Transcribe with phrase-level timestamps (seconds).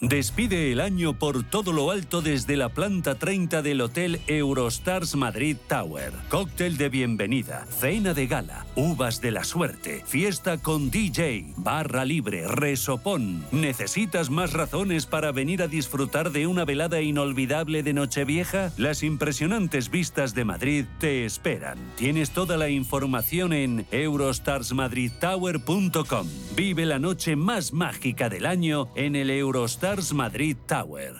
[0.00, 5.56] Despide el año por todo lo alto desde la planta 30 del Hotel Eurostars Madrid
[5.66, 6.12] Tower.
[6.28, 12.46] Cóctel de bienvenida, cena de gala, uvas de la suerte, fiesta con DJ, barra libre,
[12.46, 13.44] resopón.
[13.50, 18.70] ¿Necesitas más razones para venir a disfrutar de una velada inolvidable de Nochevieja?
[18.76, 21.76] Las impresionantes vistas de Madrid te esperan.
[21.96, 26.28] Tienes toda la información en eurostarsmadridtower.com.
[26.54, 31.14] Vive la noche más mágica del año en el Eurostars Madrid Tower.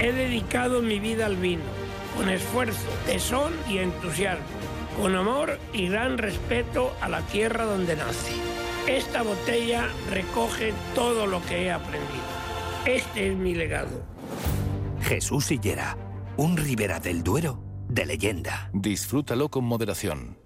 [0.00, 1.62] He dedicado mi vida al vino,
[2.16, 4.44] con esfuerzo, tesón y entusiasmo,
[5.00, 8.40] con amor y gran respeto a la tierra donde nací.
[8.88, 12.24] Esta botella recoge todo lo que he aprendido.
[12.84, 14.04] Este es mi legado.
[15.02, 15.96] Jesús Sillera,
[16.36, 18.70] un Ribera del Duero de leyenda.
[18.72, 20.45] Disfrútalo con moderación.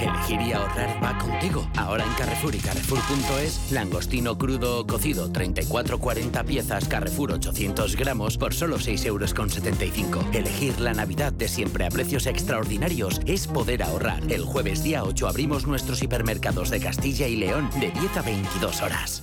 [0.00, 1.68] Elegir y ahorrar va contigo.
[1.76, 8.54] Ahora en Carrefour y Carrefour.es, langostino crudo o cocido, 34-40 piezas, Carrefour 800 gramos por
[8.54, 10.34] solo 6,75 euros.
[10.34, 14.22] Elegir la Navidad de siempre a precios extraordinarios es poder ahorrar.
[14.30, 18.82] El jueves día 8 abrimos nuestros hipermercados de Castilla y León de 10 a 22
[18.82, 19.22] horas.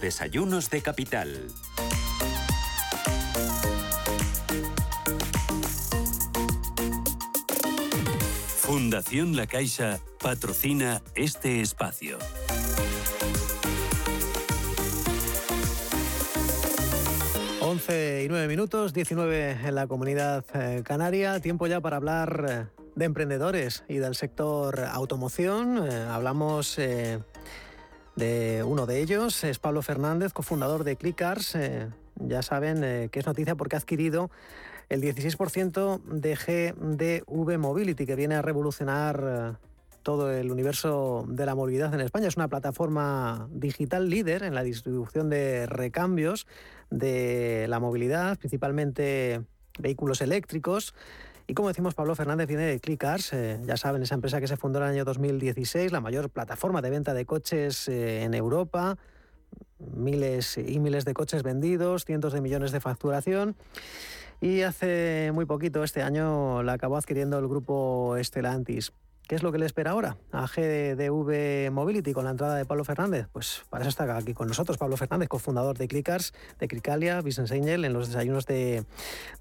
[0.00, 1.48] Desayunos de capital.
[8.58, 12.18] Fundación La Caixa patrocina este espacio.
[17.60, 21.40] Once y nueve minutos, 19 en la comunidad eh, canaria.
[21.40, 25.86] Tiempo ya para hablar eh, de emprendedores y del sector automoción.
[25.86, 26.78] Eh, hablamos
[28.16, 29.44] de uno de ellos.
[29.44, 31.54] Es Pablo Fernández, cofundador de Clickars.
[31.54, 34.30] Eh, ya saben eh, que es noticia porque ha adquirido
[34.88, 39.66] el 16% de GDV Mobility, que viene a revolucionar eh,
[40.02, 42.28] todo el universo de la movilidad en España.
[42.28, 46.46] Es una plataforma digital líder en la distribución de recambios
[46.90, 49.42] de la movilidad, principalmente
[49.78, 50.94] vehículos eléctricos.
[51.48, 54.56] Y como decimos, Pablo Fernández viene de Clickars, eh, ya saben, esa empresa que se
[54.56, 58.98] fundó en el año 2016, la mayor plataforma de venta de coches eh, en Europa,
[59.78, 63.54] miles y miles de coches vendidos, cientos de millones de facturación.
[64.40, 68.92] Y hace muy poquito, este año, la acabó adquiriendo el grupo Estelantis.
[69.26, 72.84] ¿Qué es lo que le espera ahora a GDV Mobility con la entrada de Pablo
[72.84, 73.26] Fernández?
[73.32, 77.50] Pues para eso está aquí con nosotros Pablo Fernández, cofundador de Clickars, de Cricalia, Business
[77.50, 78.84] Angel, en los desayunos de,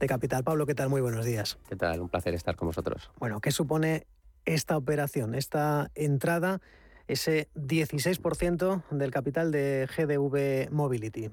[0.07, 0.43] Capital.
[0.43, 0.89] Pablo, ¿qué tal?
[0.89, 1.59] Muy buenos días.
[1.69, 2.01] ¿Qué tal?
[2.01, 3.11] Un placer estar con vosotros.
[3.19, 4.07] Bueno, ¿qué supone
[4.45, 6.61] esta operación, esta entrada,
[7.07, 11.29] ese 16% del capital de GDV Mobility?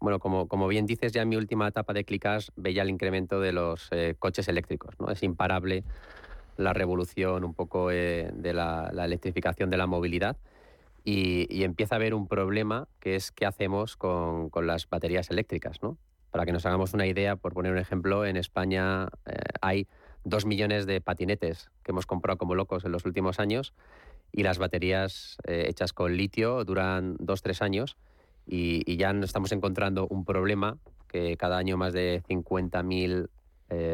[0.00, 3.40] Bueno, como, como bien dices, ya en mi última etapa de Clickars veía el incremento
[3.40, 4.94] de los eh, coches eléctricos.
[4.98, 5.10] ¿no?
[5.10, 5.84] Es imparable
[6.56, 10.36] la revolución un poco eh, de la, electrificación de la movilidad
[11.04, 15.82] y, empieza a haber un problema que es qué hacemos con, las baterías eléctricas.
[15.82, 15.98] ¿no?
[16.30, 19.86] Para que nos hagamos una idea, por poner un ejemplo, en España eh, hay
[20.24, 23.74] dos millones de patinetes que hemos comprado como locos en los últimos años
[24.32, 27.96] y las baterías eh, hechas con litio duran dos, tres años
[28.46, 30.78] y, y ya estamos encontrando un problema
[31.08, 33.28] que cada año más de 50.000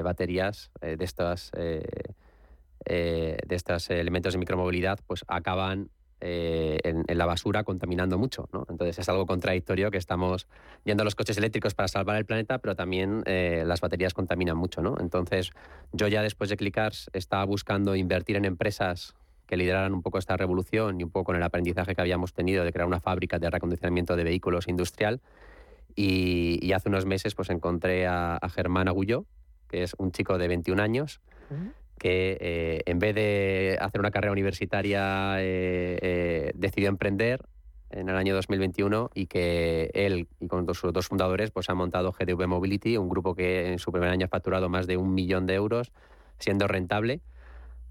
[0.03, 1.53] baterías de estas
[2.85, 5.91] de estos elementos de micromovilidad, pues acaban
[6.21, 8.49] en, la basura contaminando mucho.
[8.53, 8.67] ¿no?
[8.69, 10.47] Entonces es algo contradictorio que estamos
[10.85, 14.83] yendo a los coches eléctricos para salvar el planeta, pero también las baterías contaminan mucho.
[14.83, 14.97] ¿no?
[15.01, 15.53] Entonces
[15.93, 19.15] yo ya después de Clickars estaba buscando invertir en empresas
[19.51, 22.65] que lideraran un poco esta revolución y un poco con el aprendizaje que habíamos tenido
[22.65, 25.21] de crear una fábrica de recondicionamiento de vehículos industrial.
[25.97, 29.27] Y, hace unos meses pues encontré a, Germán Agulló,
[29.69, 31.21] que es un chico de 21 años,
[32.01, 37.45] que eh, en vez de hacer una carrera universitaria eh, eh, decidió emprender
[37.91, 42.13] en el año 2021 y que él y con sus dos fundadores pues han montado
[42.13, 45.47] GDV Mobility, un grupo que en su primer año ha facturado más de un millón
[45.47, 45.93] de euros,
[46.39, 47.21] siendo rentable.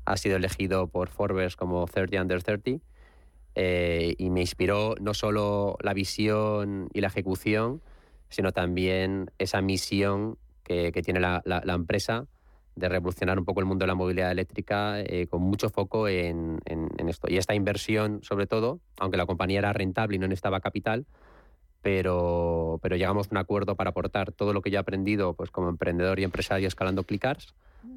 [0.06, 2.84] Ha sido elegido por Forbes como 30 Under 30
[3.54, 7.84] eh, y me inspiró no solo la visión y la ejecución,
[8.30, 12.26] sino también esa misión que, tiene la, empresa
[12.80, 16.60] de revolucionar un poco el mundo de la movilidad eléctrica eh, con mucho foco en,
[17.08, 17.28] esto.
[17.30, 21.06] Y esta inversión, sobre todo, aunque la compañía era rentable y no necesitaba capital,
[21.82, 25.52] pero, pero llegamos a un acuerdo para aportar todo lo que yo he aprendido pues,
[25.52, 27.54] como emprendedor y empresario escalando Clickars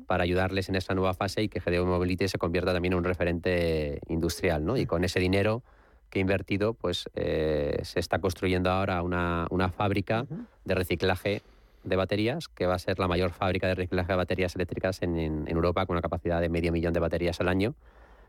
[0.06, 3.04] para ayudarles en esta nueva fase y que GDO Mobility se convierta también en un
[3.04, 4.64] referente industrial.
[4.64, 4.76] ¿no?
[4.76, 5.62] Y con ese dinero
[6.10, 10.26] que he invertido, pues eh, se está construyendo ahora una, una fábrica
[10.64, 11.42] de reciclaje
[11.84, 15.18] de baterías, que va a ser la mayor fábrica de reciclaje de baterías eléctricas en,
[15.18, 17.74] en, Europa, con una capacidad de medio millón de baterías al año,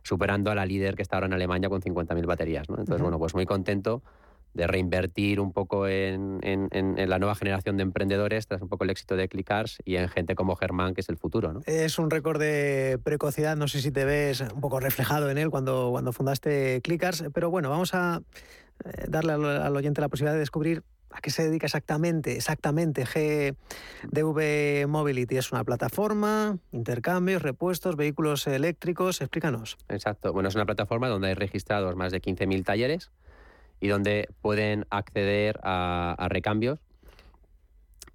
[0.03, 2.69] superando a la líder que está ahora en Alemania con 50.000 baterías.
[2.69, 2.77] ¿no?
[2.77, 4.03] Entonces, bueno, pues muy contento
[4.53, 9.15] de reinvertir un poco en, la nueva generación de emprendedores tras un poco el éxito
[9.15, 11.53] de Clickars y en gente como Germán, que es el futuro.
[11.53, 11.61] ¿no?
[11.65, 15.49] Es un récord de precocidad, no sé si te ves un poco reflejado en él
[15.49, 18.21] cuando, cuando fundaste Clickars, pero bueno, vamos a
[18.85, 22.35] eh, darle al, oyente la posibilidad de descubrir ¿A qué se dedica exactamente?
[22.35, 29.21] Exactamente, GDV Mobility es una plataforma, intercambios, repuestos, vehículos eléctricos.
[29.21, 29.77] Explícanos.
[29.89, 30.33] Exacto.
[30.33, 33.11] Bueno, es una plataforma donde hay registrados más de 15.000 talleres
[33.79, 36.79] y donde pueden acceder a, recambios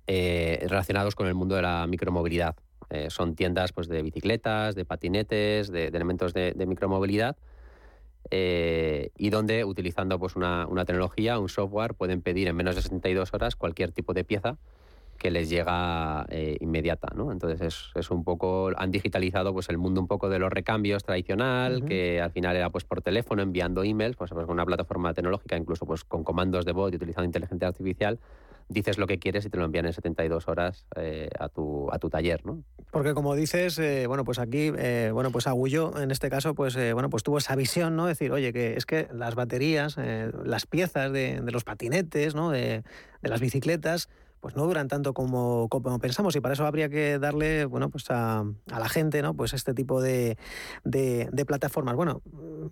[0.08, 2.56] eh, relacionados con el mundo de la micromovilidad.
[2.90, 7.36] Eh, son tiendas pues, de bicicletas, de patinetes, de, elementos de, micromovilidad.
[8.30, 12.82] Eh, y donde utilizando pues, una, una, tecnología, un software, pueden pedir en menos de
[12.82, 14.58] 72 horas cualquier tipo de pieza
[15.18, 17.32] que les llega eh, inmediata, ¿no?
[17.32, 21.02] Entonces es, es, un poco, han digitalizado pues el mundo un poco de los recambios
[21.02, 25.12] tradicional, que al final era pues por teléfono, enviando emails, pues, pues, con una plataforma
[25.14, 28.20] tecnológica, incluso pues con comandos de voz y utilizando inteligencia artificial,
[28.68, 31.98] dices lo que quieres y te lo envían en 72 horas eh, a, tu, a
[31.98, 32.62] tu taller, ¿no?
[32.90, 37.10] Porque como dices, eh, bueno, pues aquí, bueno, pues Agullo, en este caso, pues, bueno,
[37.10, 38.06] pues tuvo esa visión, ¿no?
[38.06, 39.96] Decir, oye, que es que las baterías,
[40.44, 42.50] las piezas de, de, los patinetes, ¿no?
[42.50, 42.82] De,
[43.22, 44.08] de las bicicletas,
[44.40, 48.10] pues no duran tanto como, como, pensamos y para eso habría que darle bueno pues
[48.10, 50.36] a, a la gente no pues este tipo de,
[50.84, 51.96] de, plataformas.
[51.96, 52.22] Bueno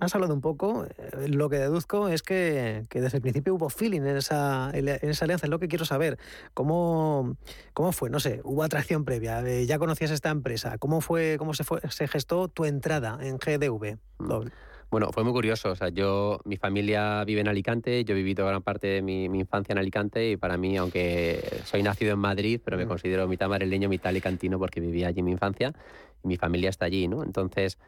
[0.01, 3.71] has hablado un poco eh, lo que deduzco es que, que, desde el principio hubo
[3.71, 6.19] feeling en esa, en esa alianza es lo que quiero saber.
[6.55, 7.37] Cómo,
[7.73, 11.55] cómo fue no sé hubo atracción previa eh, ya conocías esta empresa cómo fue cómo
[11.55, 14.47] se fue se gestó tu entrada en GDV mm.
[14.91, 15.71] Bueno, fue muy curioso.
[15.71, 19.25] O sea, yo, mi familia vive en Alicante, yo he vivido gran parte de mi,
[19.25, 23.49] infancia en Alicante y para mí, aunque soy nacido en Madrid, pero me considero mitad
[23.49, 25.75] madrileño, mitad alicantino porque vivía allí en mi infancia
[26.23, 27.25] y mi familia está allí, ¿no?
[27.25, 27.79] Entonces,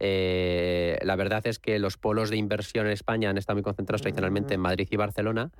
[0.00, 4.02] eh, la verdad es que los polos de inversión en España han estado muy concentrados
[4.02, 4.60] tradicionalmente en.
[4.60, 5.50] Madrid y Barcelona.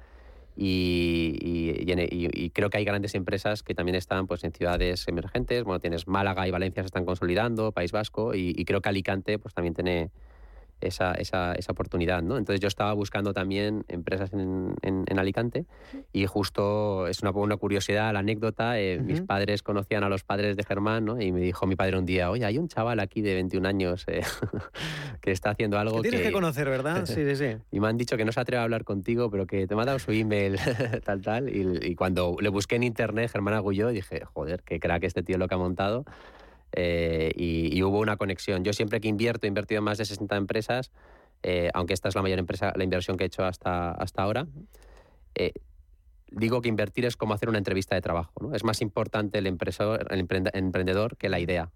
[0.58, 5.64] Y, creo que hay grandes empresas que también están pues, en ciudades emergentes.
[5.64, 9.38] Bueno, tienes Málaga y Valencia se están consolidando, País Vasco, y, y creo que Alicante
[9.38, 10.10] pues, también tiene,
[10.80, 12.22] esa, esa, esa, oportunidad.
[12.22, 12.36] ¿no?
[12.38, 15.64] Entonces yo estaba buscando también empresas en, en, Alicante
[16.12, 20.56] y justo es una, una curiosidad, la anécdota, eh, mis padres conocían a los padres
[20.56, 21.20] de Germán ¿no?
[21.20, 24.04] y me dijo mi padre un día, oye, hay un chaval aquí de 21 años
[24.08, 24.22] eh,
[25.22, 26.10] que está haciendo algo que...
[26.10, 27.06] Tienes que conocer, ¿verdad?
[27.06, 27.56] Sí, sí, sí.
[27.70, 29.82] y me han dicho que no se atreve a hablar contigo, pero que te me
[29.82, 30.58] ha dado su email,
[31.04, 31.48] tal, tal.
[31.48, 35.38] Y, y, cuando le busqué en internet, Germán Agulló, dije, joder, qué crack este tío
[35.38, 36.04] lo que ha montado.
[36.72, 38.64] Eh, y, hubo una conexión.
[38.64, 40.90] Yo siempre que invierto, he invertido en más de 60 empresas,
[41.42, 44.46] eh, aunque esta es la mayor empresa, la inversión que he hecho hasta, hasta ahora.
[45.34, 45.52] Eh,
[46.30, 48.32] digo que invertir es como hacer una entrevista de trabajo.
[48.40, 48.54] ¿no?
[48.54, 51.70] Es más importante el, empresor, el emprendedor que la idea.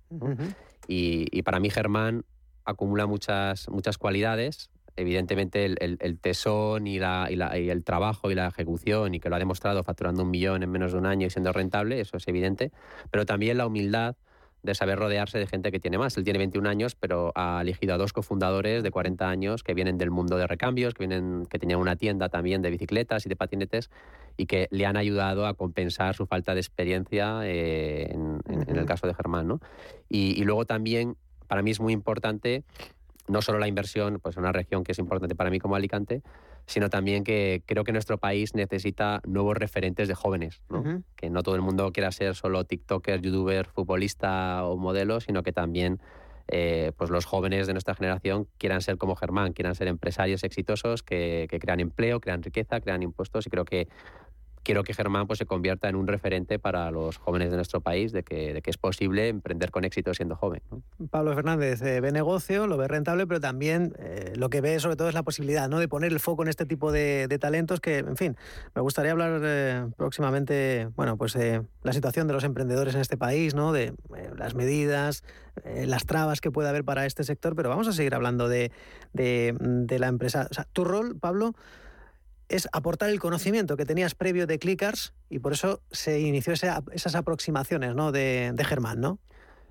[0.86, 2.24] y, para mí Germán
[2.64, 4.70] acumula muchas, muchas cualidades.
[4.96, 9.20] Evidentemente el, el, tesón y, la, y, la, y, el trabajo y la ejecución, y
[9.20, 12.00] que lo ha demostrado facturando un millón en menos de un año y siendo rentable,
[12.00, 12.72] eso es evidente.
[13.10, 14.16] Pero también la humildad
[14.62, 16.16] de saber rodearse de gente que tiene más.
[16.16, 19.98] Él tiene 21 años, pero ha elegido a dos cofundadores de 40 años que vienen
[19.98, 23.36] del mundo de recambios, que, vienen, que tenían una tienda también de bicicletas y de
[23.36, 23.90] patinetes
[24.36, 29.06] y que le han ayudado a compensar su falta de experiencia eh, en, el caso
[29.06, 29.48] de Germán.
[29.48, 29.60] ¿no?
[30.08, 32.64] Y, luego también para mí es muy importante
[33.30, 36.22] no solo la inversión, pues en una región que es importante para mí como Alicante,
[36.66, 40.62] sino también que creo que nuestro país necesita nuevos referentes de jóvenes,
[41.16, 45.52] que no todo el mundo quiera ser solo TikToker, youtuber, futbolista o modelo, sino que
[45.52, 46.00] también
[46.48, 51.04] eh, pues los jóvenes de nuestra generación quieran ser como Germán, quieran ser empresarios exitosos
[51.04, 53.88] que, que crean empleo, crean riqueza, crean impuestos y creo que
[54.62, 58.12] quiero que Germán pues, se convierta en un referente para los jóvenes de nuestro país
[58.12, 60.62] de que, de que es posible emprender con éxito siendo joven.
[61.10, 64.96] Pablo Fernández eh, ve negocio, lo ve rentable, pero también eh, lo que ve sobre
[64.96, 65.78] todo es la posibilidad ¿no?
[65.78, 68.36] de poner el foco en este tipo de, talentos que, en fin,
[68.74, 73.16] me gustaría hablar eh, próximamente, bueno, pues de la situación de los emprendedores en este
[73.16, 73.72] país, ¿no?
[73.72, 73.94] de
[74.36, 75.24] las medidas,
[75.64, 78.72] las trabas que puede haber para este sector, pero vamos a seguir hablando de,
[79.12, 80.48] de la empresa.
[80.72, 81.54] Tu rol, Pablo,
[82.50, 87.14] es aportar el conocimiento que tenías previo de Clickers y por eso se inició esas
[87.14, 88.12] aproximaciones ¿no?
[88.12, 89.18] de, Germán, ¿no?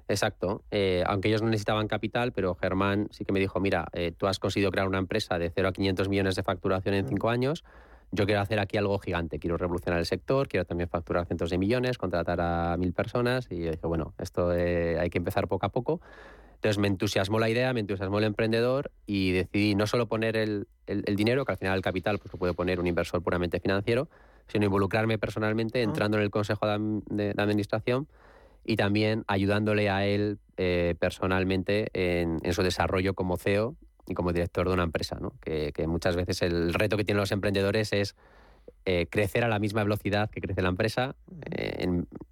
[0.08, 0.64] Exacto.
[0.72, 4.26] Eh, aunque ellos no necesitaban capital, pero Germán sí que me dijo, mira, eh, tú
[4.26, 7.64] has conseguido crear una empresa de 0 a 500 millones de facturación en 5 años,
[8.12, 11.58] yo quiero hacer aquí algo gigante, quiero revolucionar el sector, quiero también facturar cientos de
[11.58, 15.66] millones, contratar a mil personas y yo dije, bueno, esto eh, hay que empezar poco
[15.66, 16.02] a poco.
[16.56, 20.68] Entonces me entusiasmó la idea, me entusiasmó el emprendedor y decidí no solo poner el,
[21.16, 24.10] dinero, que al final el capital pues, lo puede poner un inversor puramente financiero,
[24.48, 25.84] sino involucrarme personalmente, ah.
[25.84, 28.08] entrando en el consejo de, administración
[28.66, 33.76] y también ayudándole a él eh, personalmente en, su desarrollo como CEO
[34.10, 35.18] y como director de una empresa.
[35.20, 35.34] ¿no?
[35.42, 38.16] Que, muchas veces el reto que tienen los emprendedores es
[38.86, 41.16] eh, crecer a la misma velocidad que crece la empresa.
[41.52, 41.88] Eh,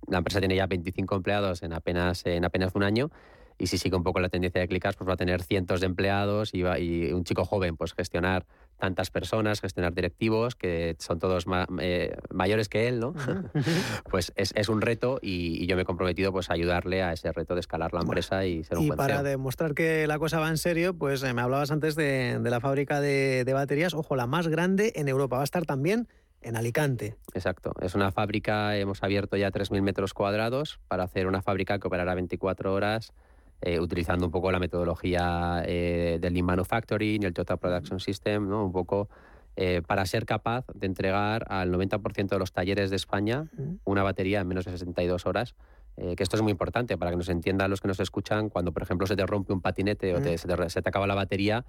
[0.07, 3.09] la empresa tiene ya 25 empleados en apenas, en apenas un año
[3.57, 5.87] y si sigue un poco la tendencia de Clickas, pues va a tener cientos de
[5.87, 8.45] empleados y, y un chico joven, pues gestionar
[8.77, 11.45] tantas personas, gestionar directivos, que son todos
[11.79, 13.13] eh, mayores que él, ¿no?
[14.09, 17.55] pues es, un reto y, yo me he comprometido pues, a ayudarle a ese reto
[17.55, 20.49] de escalar la empresa y ser un y buen para demostrar que la cosa va
[20.49, 24.27] en serio, pues eh, me hablabas antes de, la fábrica de, de baterías, ojo, la
[24.27, 26.07] más grande en Europa, va a estar también
[26.41, 27.17] en Alicante.
[27.33, 27.73] Exacto.
[27.81, 32.15] Es una fábrica, hemos abierto ya 3.000 metros cuadrados para hacer una fábrica que operará
[32.15, 33.13] 24 horas
[33.61, 38.47] eh, utilizando un poco la metodología eh, del Lean Manufacturing y el Total Production System,
[38.47, 38.63] ¿no?
[38.63, 39.09] un poco
[39.55, 43.47] eh, para ser capaz de entregar al 90% de los talleres de España
[43.83, 45.55] una batería en menos de 62 horas.
[45.95, 48.83] que esto es muy importante para que nos entiendan los que nos escuchan cuando, por
[48.83, 51.65] ejemplo, se te rompe un patinete o se, te, acaba la batería,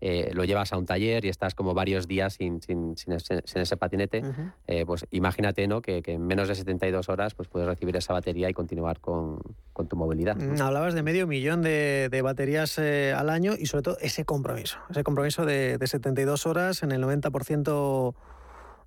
[0.00, 3.76] eh, lo llevas a un taller y estás como varios días sin, sin, sin, ese,
[3.76, 4.22] patinete,
[4.66, 5.82] eh, pues imagínate ¿no?
[5.82, 9.38] Que, en menos de 72 horas pues puedes recibir esa batería y continuar con,
[9.74, 10.36] con tu movilidad.
[10.36, 14.24] Mm, hablabas de medio millón de, de baterías eh, al año y sobre todo ese
[14.24, 18.14] compromiso, ese compromiso de, de 72 horas en el 90%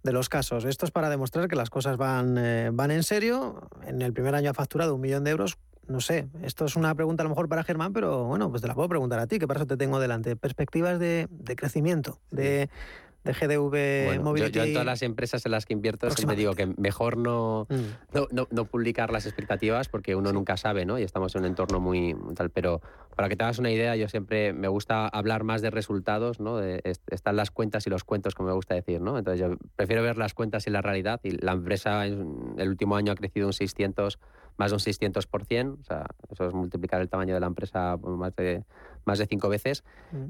[0.01, 0.65] de los casos.
[0.65, 2.37] Esto es para demostrar que las cosas van,
[2.75, 3.69] van en serio.
[3.87, 6.93] En el primer año ha facturado un millón de euros no sé, esto es una
[6.95, 9.39] pregunta a lo mejor para Germán, pero bueno, pues te la puedo preguntar a ti,
[9.39, 10.35] que para eso te tengo delante.
[10.35, 12.69] Perspectivas de, de crecimiento, de,
[13.23, 14.51] de GDV Mobility.
[14.51, 17.23] Yo, en todas las empresas en las que invierto siempre digo que mejor mm.
[17.23, 17.67] no,
[18.31, 20.99] no, no, publicar las expectativas porque uno nunca sabe, ¿no?
[20.99, 22.49] Y estamos en un entorno muy tal.
[22.49, 22.81] Pero
[23.15, 26.57] para que te hagas una idea, yo siempre me gusta hablar más de resultados, ¿no?
[26.57, 29.17] De, están las cuentas y los cuentos, como me gusta decir, ¿no?
[29.17, 31.21] Entonces yo prefiero ver las cuentas y la realidad.
[31.23, 34.19] Y la empresa en el último año ha crecido un 600
[34.57, 38.35] más de un 600%, o sea, eso es multiplicar el tamaño de la empresa más
[38.35, 38.63] de,
[39.05, 39.83] más de cinco veces,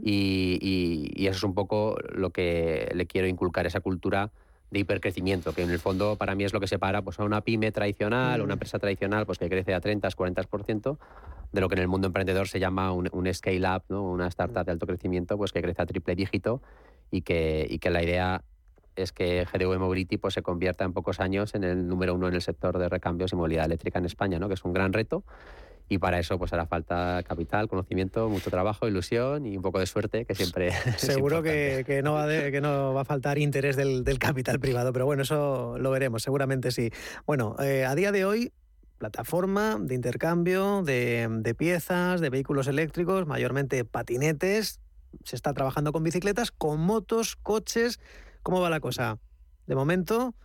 [0.04, 4.32] y, eso es un poco lo que le quiero inculcar, esa cultura
[4.72, 7.42] de hipercrecimiento, que en el fondo para mí es lo que separa pues, a una
[7.42, 10.98] pyme tradicional, una empresa tradicional pues, que crece a 30, 40%,
[11.52, 14.04] de lo que en el mundo emprendedor se llama un, scale-up, ¿no?
[14.04, 16.62] una startup de alto crecimiento, pues que crece a triple dígito
[17.12, 18.44] y que, y que la idea
[18.96, 22.34] es que GDV Mobility pues, se convierta en pocos años en el número uno en
[22.34, 24.48] el sector de recambios y movilidad eléctrica en España, ¿no?
[24.48, 25.24] que es un gran reto.
[25.90, 29.86] Y para eso pues hará falta capital, conocimiento, mucho trabajo, ilusión y un poco de
[29.86, 30.72] suerte, que siempre...
[30.98, 34.94] Seguro que, que, no va que no va a faltar interés del, del, capital privado,
[34.94, 36.90] pero bueno, eso lo veremos, seguramente sí.
[37.26, 38.54] Bueno, eh, a día de hoy,
[38.98, 44.80] plataforma de intercambio de, de piezas, de vehículos eléctricos, mayormente patinetes,
[45.24, 48.00] se está trabajando con bicicletas, con motos, coches
[48.44, 49.18] ¿Cómo va la cosa?
[49.68, 50.36] De momento,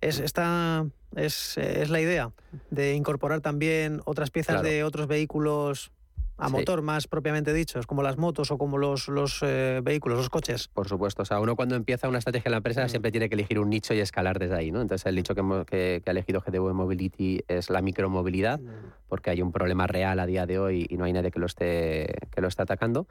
[0.00, 2.32] es, esta es, es la idea
[2.70, 5.92] de incorporar también otras piezas de otros vehículos
[6.38, 10.30] a motor más propiamente dichos, como las motos o como los, los eh, vehículos, los
[10.30, 10.68] coches.
[10.68, 12.88] Por supuesto, o sea, uno cuando empieza una estrategia en la empresa mm.
[12.88, 14.80] siempre tiene que elegir un nicho y escalar desde ahí, ¿no?
[14.80, 18.68] Entonces el nicho que, que, ha elegido GDV Mobility es la micromovilidad, mm.
[19.08, 21.46] porque hay un problema real a día de hoy y no hay nadie que lo
[21.46, 23.08] esté, que lo esté atacando.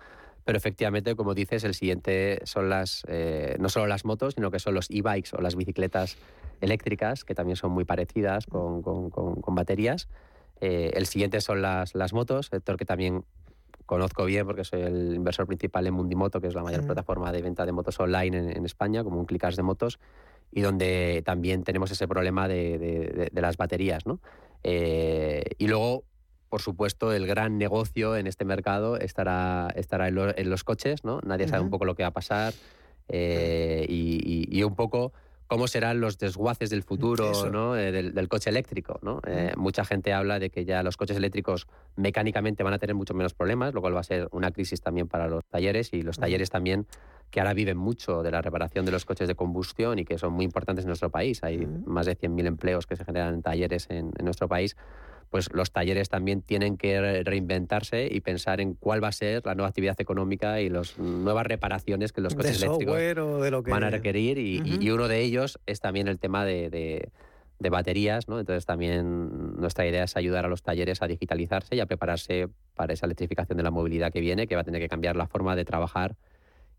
[0.48, 4.60] Pero efectivamente, como dices, el siguiente son las, eh, no solo las motos, sino que
[4.60, 6.16] son los e-bikes o las bicicletas
[6.62, 10.08] eléctricas, que también son muy parecidas con, con, con, baterías.
[10.62, 13.26] Eh, el siguiente son las, las motos, sector que también
[13.86, 17.42] conozco bien porque soy el inversor principal en Mundimoto, que es la mayor plataforma de
[17.42, 20.00] venta de motos online en, España, como un clicas de motos,
[20.54, 24.06] y donde también tenemos ese problema de, las baterías.
[24.06, 24.22] ¿no?
[24.64, 26.06] Eh, y luego,
[26.58, 31.04] por supuesto, el gran negocio en este mercado estará, estará en, los coches.
[31.04, 31.20] ¿no?
[31.24, 32.52] Nadie sabe un poco lo que va a pasar
[33.10, 35.14] eh, y, un poco
[35.46, 38.98] cómo serán los desguaces del futuro eh, del, coche eléctrico.
[39.04, 39.22] ¿no?
[39.28, 43.14] Eh, mucha gente habla de que ya los coches eléctricos mecánicamente van a tener mucho
[43.14, 46.18] menos problemas, lo cual va a ser una crisis también para los talleres y los
[46.18, 46.88] talleres también
[47.30, 50.34] que ahora viven mucho de la reparación de los coches de combustión y que son
[50.34, 51.44] muy importantes en nuestro país.
[51.44, 54.76] Hay más de 100.000 empleos que se generan en talleres en nuestro país
[55.30, 59.56] pues los talleres también tienen que reinventarse y pensar en cuál va a ser la
[59.56, 62.98] nueva actividad económica y las nuevas reparaciones que los coches eléctricos
[63.66, 64.38] van a requerir.
[64.38, 67.10] Y, uno de ellos es también el tema de,
[67.60, 68.40] baterías, ¿no?
[68.40, 72.94] Entonces también nuestra idea es ayudar a los talleres a digitalizarse y a prepararse para
[72.94, 75.56] esa electrificación de la movilidad que viene, que va a tener que cambiar la forma
[75.56, 76.16] de trabajar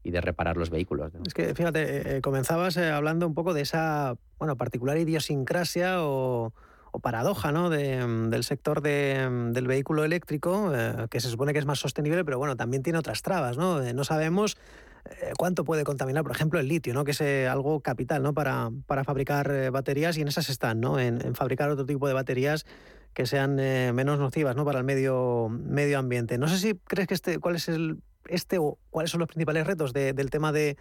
[0.02, 1.12] y de reparar los vehículos.
[1.26, 6.02] Es que, fíjate, eh, eh, comenzabas eh, hablando un poco de esa bueno, particular idiosincrasia
[6.02, 6.55] o,
[6.92, 7.71] o paradoja ¿no?
[7.71, 12.25] Mm, del sector mm, del vehículo eléctrico, eh, que se supone que es más sostenible,
[12.25, 13.57] pero bueno, también tiene otras trabas.
[13.57, 14.57] No, eh, no sabemos
[15.04, 17.04] eh, cuánto puede contaminar, por ejemplo, el litio, ¿no?
[17.04, 18.35] que es algo capital ¿no?
[18.35, 20.99] para, para fabricar baterías y en esas están, ¿no?
[20.99, 22.66] en, fabricar otro tipo de baterías
[23.14, 24.64] que sean menos nocivas ¿no?
[24.64, 26.38] para el medio, medio ambiente.
[26.38, 29.66] No sé si crees que este, cuál es el este o cuáles son los principales
[29.66, 30.76] retos del tema de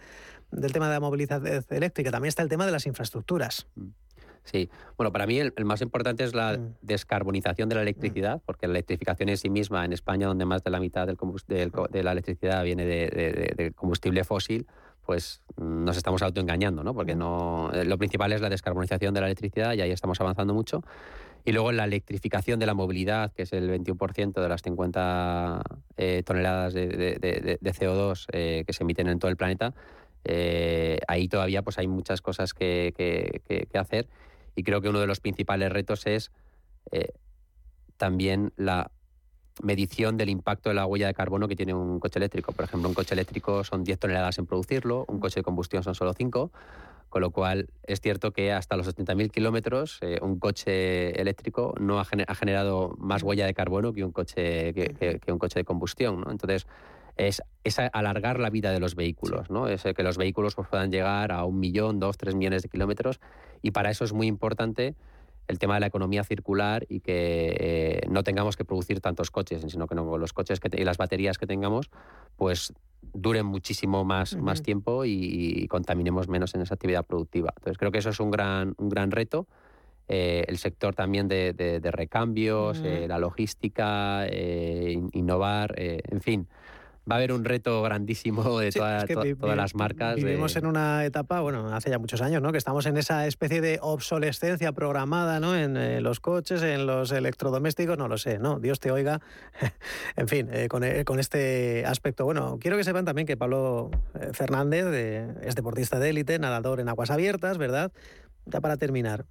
[0.50, 2.10] del tema de la movilidad eléctrica.
[2.10, 3.66] También está el tema de las infraestructuras.
[3.74, 3.88] Mm.
[4.50, 6.76] Sí, bueno, para mí el, más importante es la mm.
[6.80, 8.42] descarbonización de la electricidad, mm.
[8.46, 12.02] porque la electrificación en sí misma, en España, donde más de la mitad del de
[12.02, 14.66] la electricidad viene de, combustible fósil,
[15.04, 16.94] pues nos estamos autoengañando, ¿no?
[16.94, 17.18] Porque mm.
[17.18, 20.82] no, eh, lo principal es la descarbonización de la electricidad y ahí estamos avanzando mucho.
[21.44, 25.62] Y luego la electrificación de la movilidad, que es el 21% de las 50
[25.96, 29.74] eh, toneladas de, CO2 eh, que se emiten en todo el planeta,
[31.06, 32.92] ahí todavía pues hay muchas cosas que,
[33.46, 34.08] que hacer
[34.58, 36.32] y creo que uno de los principales retos es
[36.90, 37.12] eh,
[37.96, 38.90] también la
[39.62, 42.50] medición del impacto de la huella de carbono que tiene un coche eléctrico.
[42.50, 45.94] Por ejemplo, un coche eléctrico son 10 toneladas en producirlo, un coche de combustión son
[45.94, 46.50] solo 5,
[47.08, 52.00] con lo cual es cierto que hasta los 70.000 kilómetros eh, un coche eléctrico no
[52.00, 56.24] ha, generado más huella de carbono que un coche, que, un coche de combustión.
[56.28, 56.66] Entonces,
[57.18, 57.42] es,
[57.92, 59.68] alargar la vida de los vehículos, ¿no?
[59.68, 63.20] es que los vehículos pues, puedan llegar a un millón, dos, tres millones de kilómetros
[63.60, 64.94] y para eso es muy importante
[65.48, 69.64] el tema de la economía circular y que eh, no tengamos que producir tantos coches,
[69.66, 71.90] sino que los coches y las baterías que tengamos
[72.36, 72.72] pues
[73.14, 77.52] duren muchísimo más, más tiempo y, contaminemos menos en esa actividad productiva.
[77.56, 79.46] Entonces creo que eso es un gran, un gran reto.
[80.06, 86.48] Eh, el sector también de, recambios, eh, la logística, innovar, en fin
[87.08, 90.16] va a haber un reto grandísimo de todas las marcas.
[90.16, 92.52] Vivimos en una etapa, bueno, hace ya muchos años, ¿no?
[92.52, 95.56] Que estamos en esa especie de obsolescencia programada, ¿no?
[95.56, 98.58] En eh, los coches, en los electrodomésticos, no lo sé, ¿no?
[98.60, 99.20] Dios te oiga.
[100.16, 102.24] en fin, eh, eh, con, este aspecto.
[102.24, 103.90] Bueno, quiero que sepan también que Pablo
[104.32, 104.86] Fernández
[105.42, 107.92] es deportista de élite, nadador en aguas abiertas, ¿verdad?
[108.46, 109.24] Ya para terminar,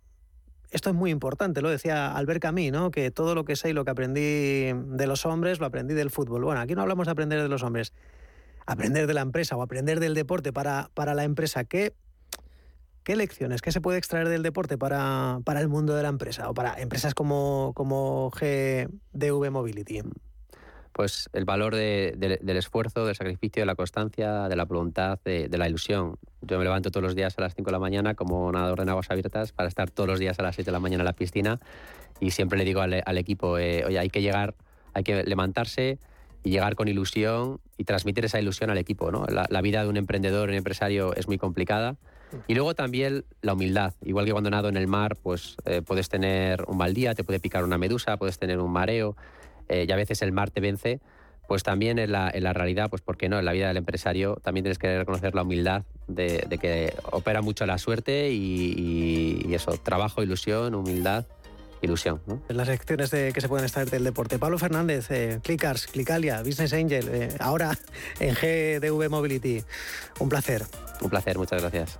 [0.72, 2.92] esto es muy importante, lo decía Albert Camus, ¿no?
[2.92, 6.10] que todo lo que sé y lo que aprendí de los hombres lo aprendí del
[6.10, 6.44] fútbol.
[6.44, 7.94] Bueno, aquí no hablamos de aprender de los hombres,
[8.66, 11.64] aprender de la empresa o aprender del deporte para, para la empresa.
[11.64, 11.94] ¿Qué,
[13.04, 16.50] ¿Qué lecciones, qué se puede extraer del deporte para, para el mundo de la empresa
[16.50, 20.02] o para empresas como, como GDV Mobility?
[20.98, 25.70] Pues el valor del esfuerzo, del sacrificio, de la constancia, de la voluntad, de, la
[25.70, 26.18] ilusión.
[26.42, 28.90] Yo me levanto todos los días a las 5 de la mañana como nadador de
[28.90, 31.14] aguas abiertas para estar todos los días a las 7 de la mañana en la
[31.14, 31.60] piscina
[32.20, 34.56] y siempre le digo al, equipo, eh, hay que llegar,
[34.96, 36.00] hay que levantarse
[36.44, 39.12] y llegar con ilusión y transmitir esa ilusión al equipo.
[39.12, 39.28] ¿no?
[39.28, 41.96] La, vida de un emprendedor, un empresario es muy complicada.
[42.48, 43.94] Y luego también la humildad.
[44.04, 47.24] Igual que cuando nado en el mar, pues eh, puedes tener un mal día, te
[47.24, 49.16] puede picar una medusa, puedes tener un mareo.
[49.70, 51.00] Eh, y a veces el mar te vence,
[51.48, 53.40] pues también en la, en la, realidad, pues ¿por qué no?
[53.40, 57.66] En la vida del empresario también tienes que reconocer la humildad de, que opera mucho
[57.66, 61.26] la suerte y, eso, trabajo, ilusión, humildad.
[61.80, 62.20] Ilusión.
[62.26, 62.42] ¿no?
[62.48, 64.40] Las lecciones de, que se pueden estar del deporte.
[64.40, 67.78] Pablo Fernández, eh, Clickars, Clickalia, Business Angel, eh, ahora
[68.20, 69.64] en GDV Mobility.
[70.18, 70.64] Un placer.
[71.02, 72.00] Un placer, muchas gracias.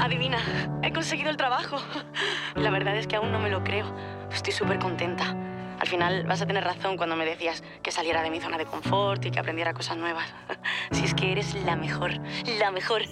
[0.00, 0.38] Adivina,
[0.82, 1.78] he conseguido el trabajo.
[2.56, 3.86] La verdad es que aún no me lo creo.
[4.32, 5.36] Estoy súper contenta.
[5.78, 8.64] Al final vas a tener razón cuando me decías que saliera de mi zona de
[8.64, 10.26] confort y que aprendiera cosas nuevas.
[10.92, 12.12] Si es que eres la mejor,
[12.58, 13.02] la mejor.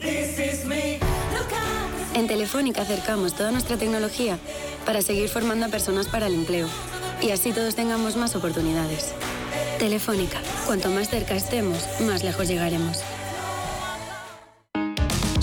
[2.14, 4.38] En Telefónica acercamos toda nuestra tecnología
[4.84, 6.68] para seguir formando a personas para el empleo
[7.20, 9.14] y así todos tengamos más oportunidades.
[9.78, 13.02] Telefónica, cuanto más cerca estemos, más lejos llegaremos.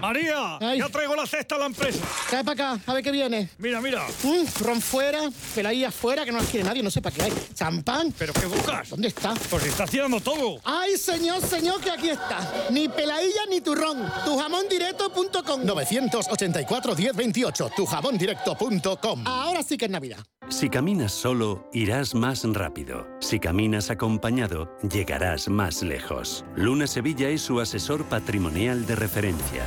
[0.00, 2.00] María, ya traigo la cesta a la empresa.
[2.28, 3.50] Trae para acá, a ver qué viene.
[3.58, 4.06] Mira, mira.
[4.22, 5.20] Mm, ron fuera,
[5.54, 7.32] peladilla fuera, que no las quiere nadie, no sé para qué hay.
[7.54, 8.12] Champán.
[8.18, 8.90] ¿Pero qué buscas?
[8.90, 9.34] ¿Dónde está?
[9.50, 10.58] Pues está haciendo todo.
[10.64, 12.38] Ay, señor, señor, que aquí está.
[12.70, 14.10] Ni peladilla ni turrón.
[14.24, 20.18] Tujamondirecto.com 984 1028 tujamondirecto.com Ahora sí que es Navidad.
[20.48, 23.06] Si caminas solo, irás más rápido.
[23.20, 26.44] Si caminas acompañado, llegarás más lejos.
[26.56, 29.64] Luna Sevilla es su asesor patrimonial de referencia.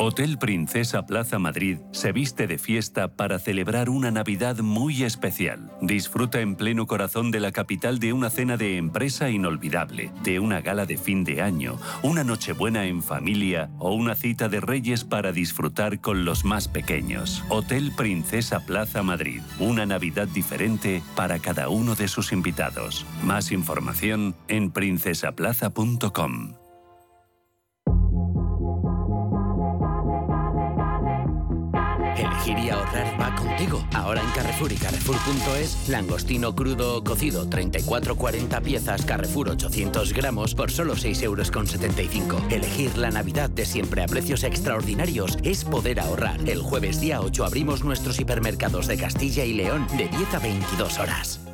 [0.00, 5.72] Hotel Princesa Plaza Madrid se viste de fiesta para celebrar una Navidad muy especial.
[5.80, 10.60] Disfruta en pleno corazón de la capital de una cena de empresa inolvidable, de una
[10.60, 15.32] gala de fin de año, una nochebuena en familia o una cita de reyes para
[15.32, 17.42] disfrutar con los más pequeños.
[17.48, 23.04] Hotel Princesa Plaza Madrid, una Navidad diferente para cada uno de sus invitados.
[23.24, 26.67] Más información en princesaplaza.com.
[32.18, 33.84] Elegir y ahorrar va contigo.
[33.94, 40.70] Ahora en Carrefour y Carrefour.es, langostino crudo o cocido 34-40 piezas, Carrefour 800 gramos por
[40.70, 42.52] solo 6,75 euros.
[42.52, 46.40] Elegir la Navidad de siempre a precios extraordinarios es poder ahorrar.
[46.48, 50.98] El jueves día 8 abrimos nuestros hipermercados de Castilla y León de 10 a 22
[50.98, 51.47] horas.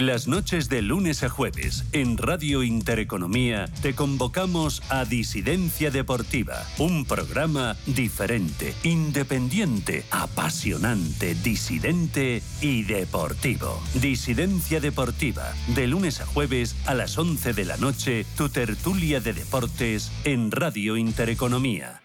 [0.00, 7.04] Las noches de lunes a jueves en Radio Intereconomía te convocamos a Disidencia Deportiva, un
[7.04, 13.78] programa diferente, independiente, apasionante, disidente y deportivo.
[13.92, 19.34] Disidencia Deportiva, de lunes a jueves a las 11 de la noche, tu tertulia de
[19.34, 22.00] deportes en Radio Intereconomía.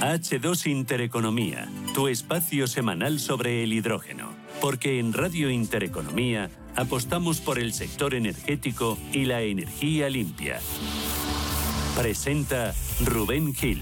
[0.00, 4.35] H2 Intereconomía, tu espacio semanal sobre el hidrógeno.
[4.60, 10.60] Porque en Radio Intereconomía apostamos por el sector energético y la energía limpia.
[11.96, 13.80] Presenta Rubén Gil.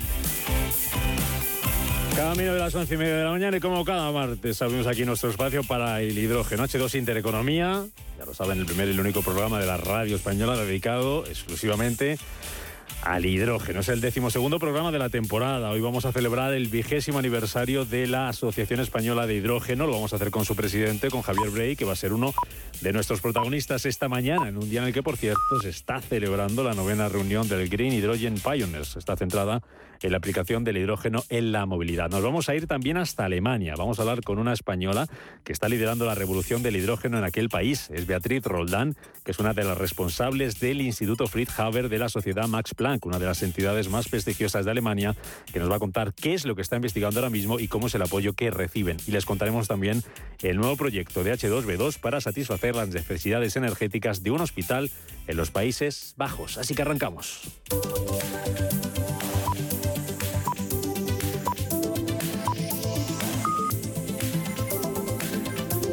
[2.17, 5.05] Camino de las once y media de la mañana y como cada martes abrimos aquí
[5.05, 7.85] nuestro espacio para el hidrógeno H2 Intereconomía.
[8.19, 12.19] Ya lo saben, el primer y el único programa de la radio española dedicado exclusivamente
[13.03, 13.81] al hidrógeno.
[13.81, 15.71] Es el decimosegundo programa de la temporada.
[15.71, 19.87] Hoy vamos a celebrar el vigésimo aniversario de la Asociación Española de Hidrógeno.
[19.87, 22.33] Lo vamos a hacer con su presidente, con Javier Brey, que va a ser uno
[22.81, 26.01] de nuestros protagonistas esta mañana, en un día en el que, por cierto, se está
[26.01, 28.97] celebrando la novena reunión del Green Hydrogen Pioneers.
[28.97, 29.63] Está centrada
[30.03, 32.11] en la aplicación del hidrógeno en la movilidad.
[32.11, 33.75] Nos vamos a ir también hasta Alemania.
[33.77, 35.07] Vamos a hablar con una española
[35.45, 37.91] que está liderando la revolución del hidrógeno en aquel país.
[37.91, 42.09] Es Beatriz Roldán, que es una de las responsables del Instituto Fritz Haber de la
[42.09, 45.15] Sociedad Max Planck, una de las entidades más prestigiosas de Alemania,
[45.53, 47.87] que nos va a contar qué es lo que está investigando ahora mismo y cómo
[47.87, 48.97] es el apoyo que reciben.
[49.07, 50.03] Y les contaremos también
[50.43, 54.91] el nuevo proyecto de H2B2 para satisfacer las necesidades energéticas de un hospital
[55.27, 56.59] en los Países Bajos.
[56.59, 57.43] Así que arrancamos.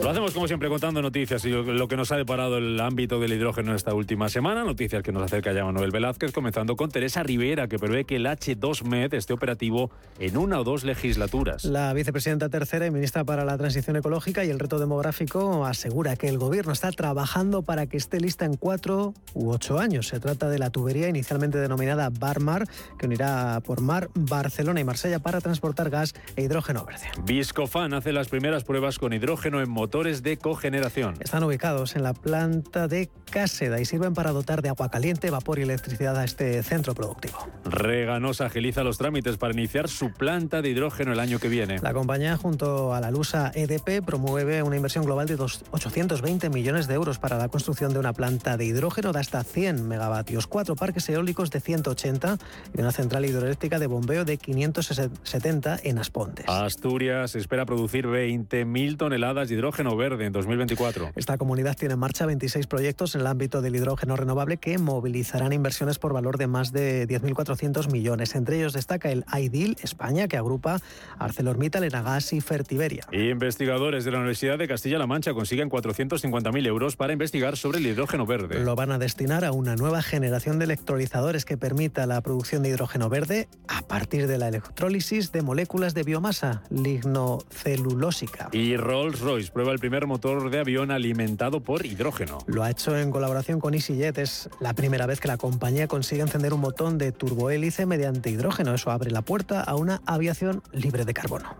[0.01, 3.33] Lo hacemos como siempre contando noticias y lo que nos ha deparado el ámbito del
[3.33, 4.63] hidrógeno esta última semana.
[4.63, 8.25] Noticias que nos acerca ya Manuel Velázquez, comenzando con Teresa Rivera, que prevé que el
[8.25, 11.65] H2MED esté operativo en una o dos legislaturas.
[11.65, 16.29] La vicepresidenta tercera y ministra para la Transición Ecológica y el Reto Demográfico asegura que
[16.29, 20.07] el gobierno está trabajando para que esté lista en cuatro u ocho años.
[20.07, 25.19] Se trata de la tubería inicialmente denominada Barmar, que unirá por mar Barcelona y Marsella
[25.19, 27.05] para transportar gas e hidrógeno verde.
[27.23, 31.15] Viscofan hace las primeras pruebas con hidrógeno en motores de cogeneración.
[31.19, 35.60] Están ubicados en la planta de Cáseda y sirven para dotar de agua caliente, vapor
[35.60, 37.38] y electricidad a este centro productivo.
[37.65, 41.80] Reganos agiliza los trámites para iniciar su planta de hidrógeno el año que viene.
[41.80, 46.93] La compañía, junto a la Lusa EDP, promueve una inversión global de 820 millones de
[46.93, 51.08] euros para la construcción de una planta de hidrógeno de hasta 100 megavatios, cuatro parques
[51.10, 52.38] eólicos de 180
[52.77, 56.45] y una central hidroeléctrica de bombeo de 570 en Aspontes.
[56.47, 61.12] Asturias espera producir 20.000 toneladas de hidrógeno verde en 2024.
[61.15, 65.54] Esta comunidad tiene en marcha 26 proyectos en el ámbito del hidrógeno renovable que movilizarán
[65.54, 68.36] inversiones por valor de más de 10.400 millones.
[68.36, 70.80] Entre ellos destaca el IDIL España, que agrupa
[71.17, 73.06] ArcelorMittal, Enagas y Fertiberia.
[73.12, 78.26] Investigadores de la Universidad de Castilla-La Mancha consiguen 450.000 euros para investigar sobre el hidrógeno
[78.26, 78.60] verde.
[78.63, 82.70] Lo van a destinar a una nueva generación de electrolizadores que permita la producción de
[82.70, 88.50] hidrógeno verde a partir de la electrólisis de moléculas de biomasa lignocelulósica.
[88.52, 92.39] Y Rolls-Royce prueba el primer motor de avión alimentado por hidrógeno.
[92.47, 94.17] Lo ha hecho en colaboración con EasyJet.
[94.17, 98.73] Es la primera vez que la compañía consigue encender un botón de turbohélice mediante hidrógeno.
[98.73, 101.55] Eso abre la puerta a una aviación libre de carbono.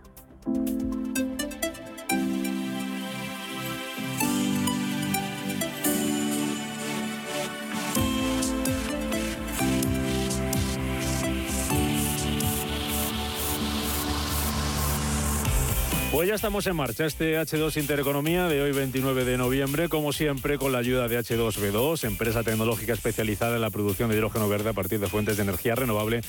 [16.12, 20.58] Pues ya estamos en marcha, este H2 Intereconomía de hoy 29 de noviembre, como siempre
[20.58, 24.74] con la ayuda de H2B2, empresa tecnológica especializada en la producción de hidrógeno verde a
[24.74, 26.19] partir de fuentes de energía renovable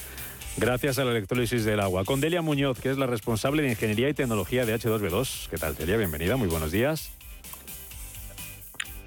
[0.56, 2.04] gracias a la electrólisis del agua.
[2.04, 5.48] Con Delia Muñoz, que es la responsable de Ingeniería y Tecnología de H2B2.
[5.48, 5.96] ¿Qué tal, Delia?
[5.96, 7.10] Bienvenida, muy buenos días.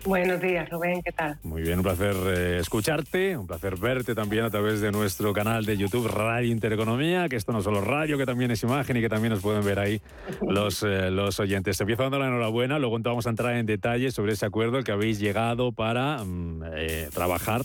[0.05, 1.39] Buenos días, Rubén, ¿qué tal?
[1.41, 5.65] Muy bien, un placer eh, escucharte, un placer verte también a través de nuestro canal
[5.65, 9.09] de YouTube Radio Intereconomía, que esto no solo radio, que también es imagen y que
[9.09, 9.99] también nos pueden ver ahí
[10.47, 11.77] los, eh, los oyentes.
[11.77, 14.83] Te empiezo dando la enhorabuena, luego vamos a entrar en detalle sobre ese acuerdo al
[14.83, 17.63] que habéis llegado para mm, eh, trabajar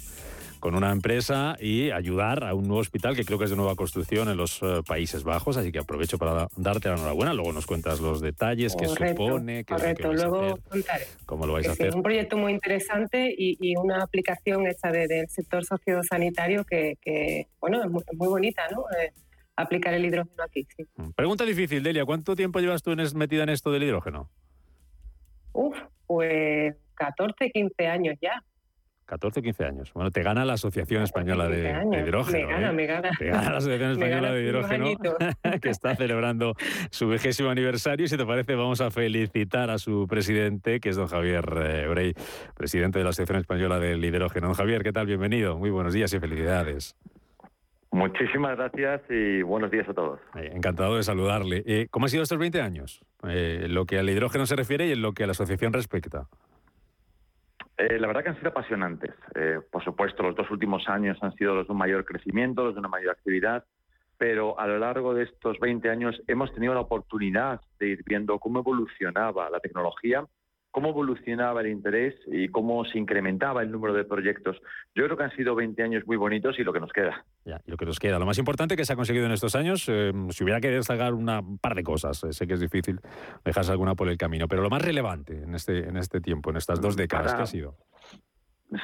[0.60, 3.74] con una empresa y ayudar a un nuevo hospital que creo que es de nueva
[3.74, 7.34] construcción en los eh, Países Bajos, así que aprovecho para darte la enhorabuena.
[7.34, 10.12] Luego nos cuentas los detalles, qué supone, qué, correcto.
[10.12, 11.06] Luego contaré.
[11.26, 11.88] cómo lo vais a hacer.
[11.88, 17.82] Es un proyecto muy interesante y, una aplicación hecha del sector sociosanitario que, que bueno,
[17.82, 18.84] es muy, bonita, ¿no?
[19.00, 19.12] Eh,
[19.56, 20.66] aplicar el hidrógeno aquí.
[20.76, 20.84] Sí.
[20.96, 21.10] Mm.
[21.12, 22.04] Pregunta difícil, Delia.
[22.04, 24.28] ¿Cuánto tiempo llevas tú en metida en esto del hidrógeno?
[25.52, 28.42] Uf, pues 14, 15 años ya.
[29.10, 29.92] 14 o 15 años.
[29.92, 31.70] Bueno, te gana la Asociación Española de,
[32.00, 32.46] Hidrógeno.
[32.46, 32.72] Me gana, ¿eh?
[32.72, 33.10] me gana.
[33.18, 34.84] Te gana la Asociación Española de Hidrógeno,
[35.60, 36.54] que está celebrando
[36.90, 38.06] su vigésimo aniversario.
[38.06, 42.14] Y si te parece, vamos a felicitar a su presidente, que es don Javier eh,
[42.54, 44.46] presidente de la Asociación Española del Hidrógeno.
[44.46, 45.06] Don Javier, ¿qué tal?
[45.06, 45.58] Bienvenido.
[45.58, 46.94] Muy buenos días y felicidades.
[47.90, 50.20] Muchísimas gracias y buenos días a todos.
[50.36, 51.64] Eh, encantado de saludarle.
[51.66, 53.02] Eh, ¿Cómo han sido estos 20 años?
[53.24, 56.26] en lo que al hidrógeno se refiere y en lo que a la asociación respecta.
[57.80, 59.14] Eh, la verdad que han sido apasionantes.
[59.34, 62.74] Eh, por supuesto, los dos últimos años han sido los de un mayor crecimiento, los
[62.74, 63.64] de una mayor actividad,
[64.18, 68.38] pero a lo largo de estos 20 años hemos tenido la oportunidad de ir viendo
[68.38, 70.26] cómo evolucionaba la tecnología
[70.70, 74.60] cómo evolucionaba el interés y cómo se incrementaba el número de proyectos.
[74.94, 77.24] Yo creo que han sido 20 años muy bonitos y lo que nos queda.
[77.44, 78.18] Ya, y lo que nos queda.
[78.18, 81.14] Lo más importante que se ha conseguido en estos años, eh, si hubiera que destacar
[81.14, 83.00] una par de cosas, eh, sé que es difícil
[83.44, 86.56] dejarse alguna por el camino, pero lo más relevante en este, en este tiempo, en
[86.56, 87.76] estas dos décadas, ¿qué ha sido?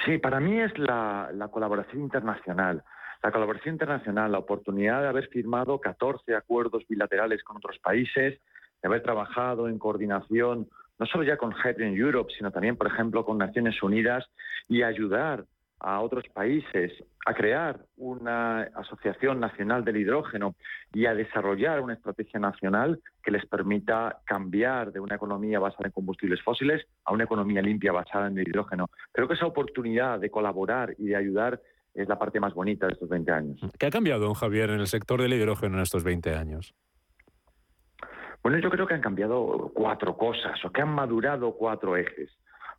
[0.05, 2.83] Sí, para mí es la, la colaboración internacional.
[3.23, 8.41] La colaboración internacional, la oportunidad de haber firmado 14 acuerdos bilaterales con otros países,
[8.83, 13.25] de haber trabajado en coordinación no solo ya con Hydrogen Europe, sino también, por ejemplo,
[13.25, 14.25] con Naciones Unidas
[14.69, 15.45] y ayudar
[15.79, 16.93] a otros países
[17.27, 20.55] a crear una asociación nacional del hidrógeno
[20.93, 25.93] y a desarrollar una estrategia nacional que les permita cambiar de una economía basada en
[25.93, 28.89] combustibles fósiles a una economía limpia basada en el hidrógeno.
[29.13, 31.61] Creo que esa oportunidad de colaborar y de ayudar
[31.93, 33.61] es la parte más bonita de estos 20 años.
[33.79, 36.75] ¿Qué ha cambiado, don Javier, en el sector del hidrógeno en estos 20 años?
[38.47, 42.31] Bueno, yo creo que han cambiado cuatro cosas o que han madurado cuatro ejes.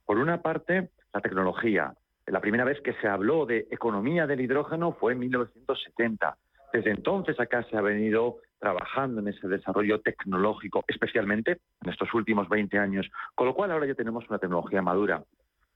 [0.05, 1.93] Por una parte, la tecnología.
[2.25, 6.37] La primera vez que se habló de economía del hidrógeno fue en 1970.
[6.71, 12.47] Desde entonces acá se ha venido trabajando en ese desarrollo tecnológico, especialmente en estos últimos
[12.47, 15.21] 20 años, con lo cual ahora ya tenemos una tecnología madura.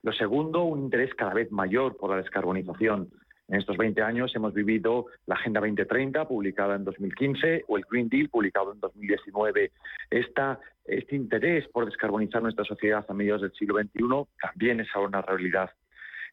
[0.04, 3.10] Lo segundo, un interés cada vez mayor por la descarbonización.
[3.52, 8.08] En estos 20 años hemos vivido la Agenda 2030, publicada en 2015, o el Green
[8.08, 9.74] Deal, publicado en 2019.
[10.10, 14.06] Esta, este interés por descarbonizar nuestra sociedad a mediados del siglo XXI
[14.42, 15.70] también es ahora una realidad.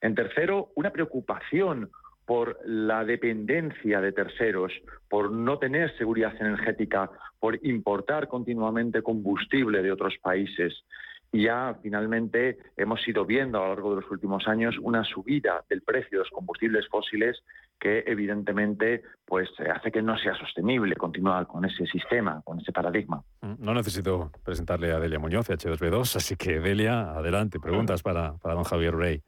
[0.00, 1.90] En tercero, una preocupación
[2.24, 4.72] por la dependencia de terceros,
[5.08, 10.84] por no tener seguridad energética, por importar continuamente combustible de otros países.
[11.30, 15.62] Y ya finalmente hemos ido viendo a lo largo de los últimos años una subida
[15.68, 17.42] del precio de los combustibles fósiles
[17.78, 23.22] que evidentemente pues hace que no sea sostenible continuar con ese sistema, con ese paradigma.
[23.42, 28.54] Mm, no necesito presentarle a Delia Muñoz, H2B2, así que Delia, adelante, preguntas para, para
[28.54, 29.22] don Javier Rey.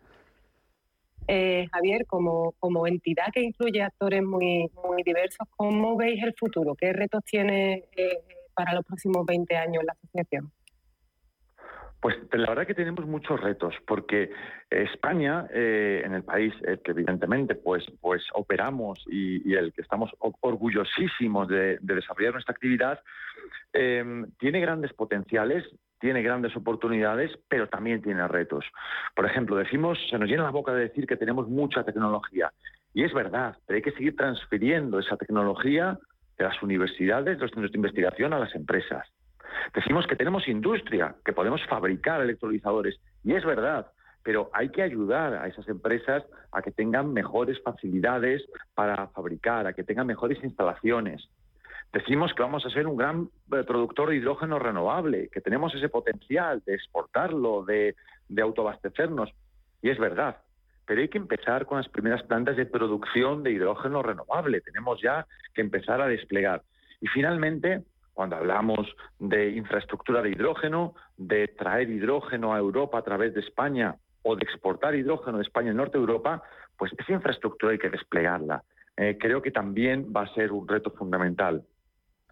[1.29, 6.75] Eh, Javier, como, como entidad que incluye actores muy, muy diversos, ¿cómo veis el futuro?
[6.75, 8.19] ¿Qué retos tiene eh,
[8.53, 10.51] para los próximos 20 años la asociación?
[12.01, 14.31] Pues la verdad que tenemos muchos retos, porque
[14.71, 20.11] España, eh, en el país que evidentemente pues, pues operamos y, el que estamos
[20.41, 23.01] orgullosísimos de, desarrollar nuestra actividad,
[23.73, 25.67] tiene grandes potenciales
[26.01, 28.65] tiene grandes oportunidades, pero también tiene retos.
[29.15, 32.51] Por ejemplo, decimos, se nos llena la boca de decir que tenemos mucha tecnología.
[32.95, 35.99] Y es verdad, pero hay que seguir transfiriendo esa tecnología
[36.39, 39.07] de las universidades, de los centros de investigación a las empresas.
[39.75, 42.99] Decimos que tenemos industria, que podemos fabricar electrolizadores.
[43.25, 43.93] Y es verdad,
[44.23, 48.43] pero hay que ayudar a esas empresas a que tengan mejores facilidades
[48.75, 51.29] para fabricar, a que tengan mejores instalaciones.
[51.93, 55.89] Decimos que vamos a ser un gran eh, productor de hidrógeno renovable, que tenemos ese
[55.89, 57.97] potencial de exportarlo, de,
[58.41, 59.31] autoabastecernos.
[59.83, 60.37] Y es verdad,
[60.87, 64.61] pero hay que empezar con las primeras plantas de producción de hidrógeno renovable.
[64.61, 66.63] Tenemos ya que empezar a desplegar.
[67.01, 67.83] Y finalmente,
[68.21, 68.87] cuando hablamos
[69.19, 74.45] de infraestructura de hidrógeno, de traer hidrógeno a Europa a través de España o de
[74.45, 76.43] exportar hidrógeno de España al norte de Europa,
[76.77, 78.63] pues esa infraestructura hay que desplegarla.
[78.99, 81.65] Eh, creo que también va a ser un reto fundamental.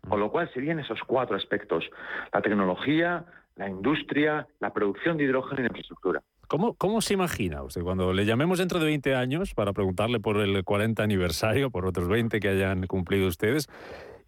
[0.06, 1.88] Con lo cual serían esos cuatro aspectos,
[2.34, 3.24] la tecnología,
[3.56, 6.22] la industria, la producción de hidrógeno y la infraestructura.
[6.48, 10.36] ¿Cómo, ¿Cómo, se imagina usted cuando le llamemos dentro de 20 años para preguntarle por
[10.36, 13.68] el 40 aniversario, por otros 20 que hayan cumplido ustedes?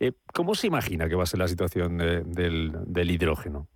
[0.01, 3.69] Eh, ¿Cómo se imagina que va a ser la situación del, hidrógeno?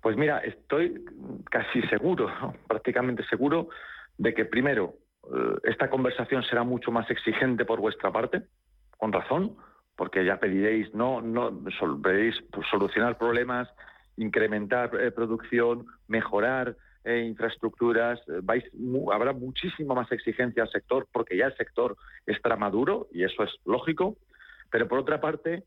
[0.00, 1.04] Pues mira, estoy
[1.50, 2.28] casi seguro,
[2.66, 3.68] prácticamente seguro,
[4.16, 4.94] de que primero,
[5.24, 8.42] eh, esta conversación será mucho más exigente por vuestra parte,
[8.96, 9.54] con razón,
[9.96, 11.74] porque ya pediréis no, no pues,
[12.70, 13.68] solucionar problemas,
[14.16, 18.64] incrementar eh, producción, mejorar eh, infraestructuras, vais,
[19.12, 21.96] habrá muchísima más exigencia al sector porque ya el sector
[22.26, 24.16] está maduro y eso es lógico,
[24.72, 25.62] pero por otra parte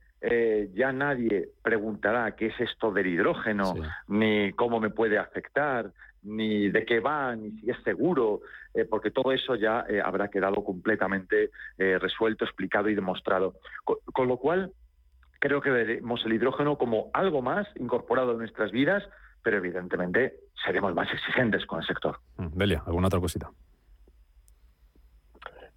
[0.73, 3.75] ya nadie preguntará qué es esto del hidrógeno,
[4.07, 5.91] ni cómo me puede afectar,
[6.25, 8.41] ni de qué va, ni si es seguro,
[8.73, 13.55] eh, porque todo eso ya eh, habrá quedado completamente eh, resuelto, explicado y demostrado.
[13.83, 14.73] Con, lo cual,
[15.39, 19.03] creo que veremos el hidrógeno como algo más incorporado en nuestras vidas,
[19.43, 20.33] pero evidentemente
[20.65, 22.17] seremos más exigentes con el sector.
[22.37, 23.49] Mm, Delia, ¿alguna otra cosita?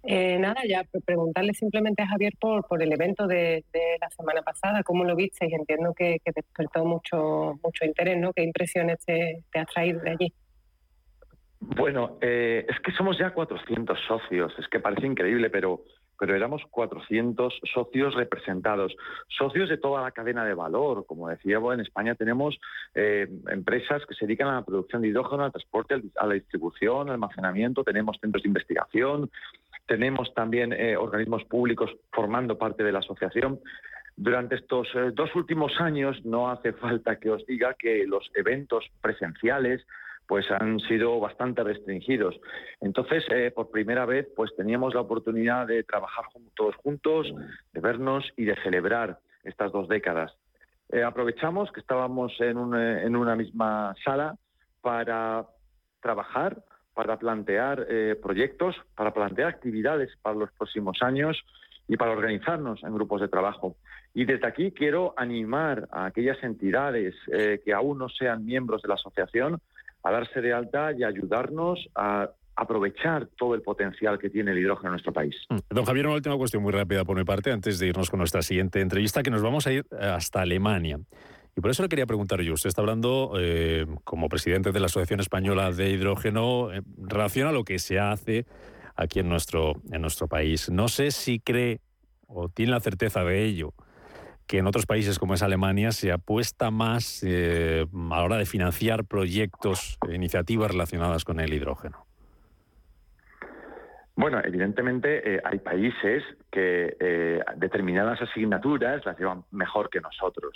[0.03, 3.63] Nada, ya preguntarle simplemente a Javier por, por el evento de,
[3.99, 5.53] la semana pasada, cómo lo visteis.
[5.53, 8.33] Entiendo que, despertó mucho mucho interés, ¿no?
[8.33, 10.33] ¿Qué impresiones te, te has traído de allí?
[11.61, 15.83] Bueno, eh, es que somos ya 400 socios, es que parece increíble, pero,
[16.17, 18.95] pero éramos 400 socios representados,
[19.27, 21.05] socios de toda la cadena de valor.
[21.05, 22.57] Como decía, en España tenemos
[22.95, 27.09] eh, empresas que se dedican a la producción de hidrógeno, al transporte, a la distribución,
[27.09, 29.29] al almacenamiento, tenemos centros de investigación,
[29.89, 33.59] tenemos también eh, organismos públicos formando parte de la asociación.
[34.15, 39.85] Durante estos dos últimos años no hace falta que os diga que los eventos presenciales,
[40.29, 42.39] pues han sido bastante restringidos.
[42.81, 46.25] Entonces, eh, por primera vez, pues teníamos la oportunidad de trabajar
[46.55, 47.27] todos juntos,
[47.73, 50.31] de vernos y de celebrar estas dos décadas.
[50.89, 54.35] Eh, aprovechamos que estábamos en, eh, en, una misma sala
[54.81, 55.47] para
[55.99, 56.63] trabajar,
[56.99, 57.87] para plantear
[58.21, 61.41] proyectos, para plantear actividades para los próximos años
[61.87, 63.77] y para organizarnos en grupos de trabajo.
[64.13, 67.15] Y desde aquí quiero animar a aquellas entidades
[67.63, 69.61] que aún no sean miembros de la asociación
[70.03, 74.89] a darse de alta y ayudarnos a aprovechar todo el potencial que tiene el hidrógeno
[74.89, 75.35] en nuestro país.
[75.49, 75.57] Mm.
[75.69, 78.41] Don Javier, una última cuestión muy rápida por mi parte, antes de irnos con nuestra
[78.41, 80.99] siguiente entrevista, que nos vamos a ir eh, hasta Alemania.
[81.59, 84.85] Y por eso le quería preguntar yo, usted está hablando eh, como presidente de la
[84.85, 88.45] Asociación Española de Hidrógeno en relación a lo que se hace
[88.95, 90.69] aquí en nuestro, en nuestro país.
[90.69, 91.81] No sé si cree
[92.27, 93.73] o tiene la certeza de ello,
[94.47, 98.45] que en otros países como es Alemania se apuesta más eh, a la hora de
[98.45, 102.08] financiar proyectos, e iniciativas relacionadas con el hidrógeno?
[104.19, 110.51] Bueno, evidentemente eh, hay países que eh, determinadas asignaturas las llevan mejor que nosotros.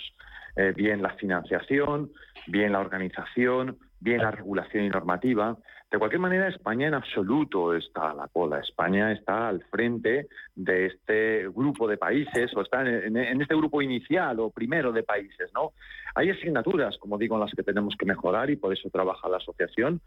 [0.76, 2.10] bien la financiación,
[2.46, 5.56] bien la organización, bien la regulación y normativa.
[5.94, 8.58] De cualquier manera, España en absoluto está a la cola.
[8.58, 10.26] España está al frente
[10.56, 15.52] de este grupo de países, o está en, este grupo inicial o primero de países,
[15.54, 15.70] ¿no?
[16.16, 19.36] Hay asignaturas, como digo, en las que tenemos que mejorar y por eso trabaja la
[19.36, 20.00] asociación,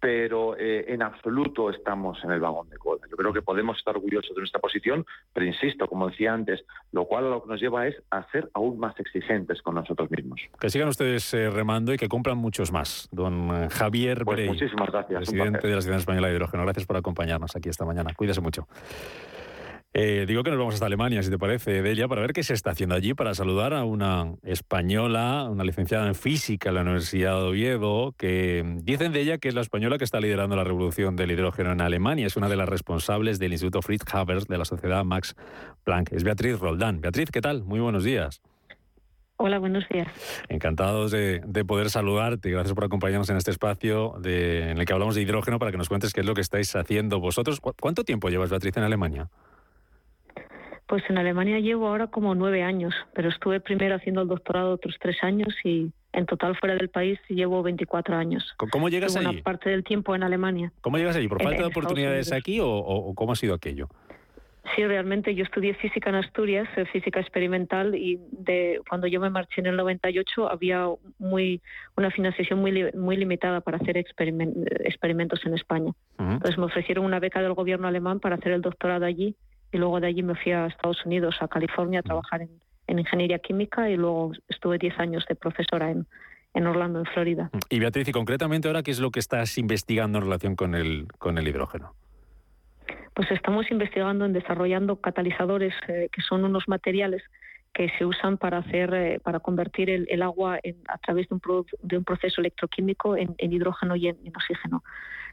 [0.00, 3.02] pero eh, en absoluto estamos en el vagón de cola.
[3.08, 7.04] Yo creo que podemos estar orgullosos de nuestra posición, pero insisto, como decía antes, lo
[7.04, 10.40] cual lo que nos lleva es a ser aún más exigentes con nosotros mismos.
[10.60, 13.08] Que sigan ustedes eh, remando y que cumplan muchos más.
[13.12, 16.62] Don eh, Javier pues Muchísimas gracias presidente de la Sociedad Española de Hidrógeno.
[16.64, 18.12] Gracias por acompañarnos aquí esta mañana.
[18.14, 18.66] Cuídese mucho.
[19.94, 22.54] Eh, digo que nos vamos hasta Alemania, si te parece, Delia, para ver qué se
[22.54, 27.34] está haciendo allí, para saludar a una española, una licenciada en física en la Universidad
[27.36, 31.14] de Oviedo, que dicen de ella que es la española que está liderando la revolución
[31.14, 32.26] del hidrógeno en Alemania.
[32.26, 35.36] Es una de las responsables del Instituto Fritz Habers de la Sociedad Max
[35.84, 36.12] Planck.
[36.12, 37.02] Es Beatriz Roldán.
[37.02, 37.62] Beatriz, ¿qué tal?
[37.62, 38.40] Muy buenos días.
[39.44, 40.06] Hola, buenos días.
[40.48, 42.48] Encantados de, poder saludarte.
[42.48, 45.88] Gracias por acompañarnos en este espacio en el que hablamos de hidrógeno para que nos
[45.88, 47.58] cuentes qué es lo que estáis haciendo vosotros.
[47.60, 49.30] ¿Cuánto tiempo llevas, Beatriz, en Alemania?
[50.86, 54.94] Pues en Alemania llevo ahora como nueve años, pero estuve primero haciendo el doctorado otros
[55.00, 58.54] tres años y en total fuera del país llevo 24 años.
[58.70, 59.26] ¿Cómo llegas allí?
[59.26, 60.72] Una parte del tiempo en Alemania.
[60.82, 61.26] ¿Cómo llegas allí?
[61.26, 63.88] ¿Por falta de oportunidades aquí o cómo ha sido aquello?
[64.76, 69.28] Sí, realmente yo estudié física en Asturias, eh, física experimental, y de cuando yo me
[69.28, 70.86] marché en el 98 había
[71.18, 71.60] muy
[71.96, 75.92] una financiación muy, muy limitada para hacer experimentos en España.
[76.18, 79.34] Entonces me ofrecieron una beca del gobierno alemán para hacer el doctorado allí,
[79.72, 83.38] y luego de allí me fui a Estados Unidos, a California, a trabajar en, ingeniería
[83.40, 86.06] química, y luego estuve 10 años de profesora en,
[86.54, 87.50] en Orlando, en Florida.
[87.68, 91.08] Y Beatriz, y concretamente ahora, ¿qué es lo que estás investigando en relación con el,
[91.18, 91.94] con el hidrógeno?
[93.14, 97.22] Pues estamos investigando en desarrollando catalizadores eh, que son unos materiales
[97.72, 100.58] que se usan para hacer eh, para convertir el, agua
[100.88, 104.82] a través de un, de un, proceso electroquímico en, hidrógeno y en, oxígeno.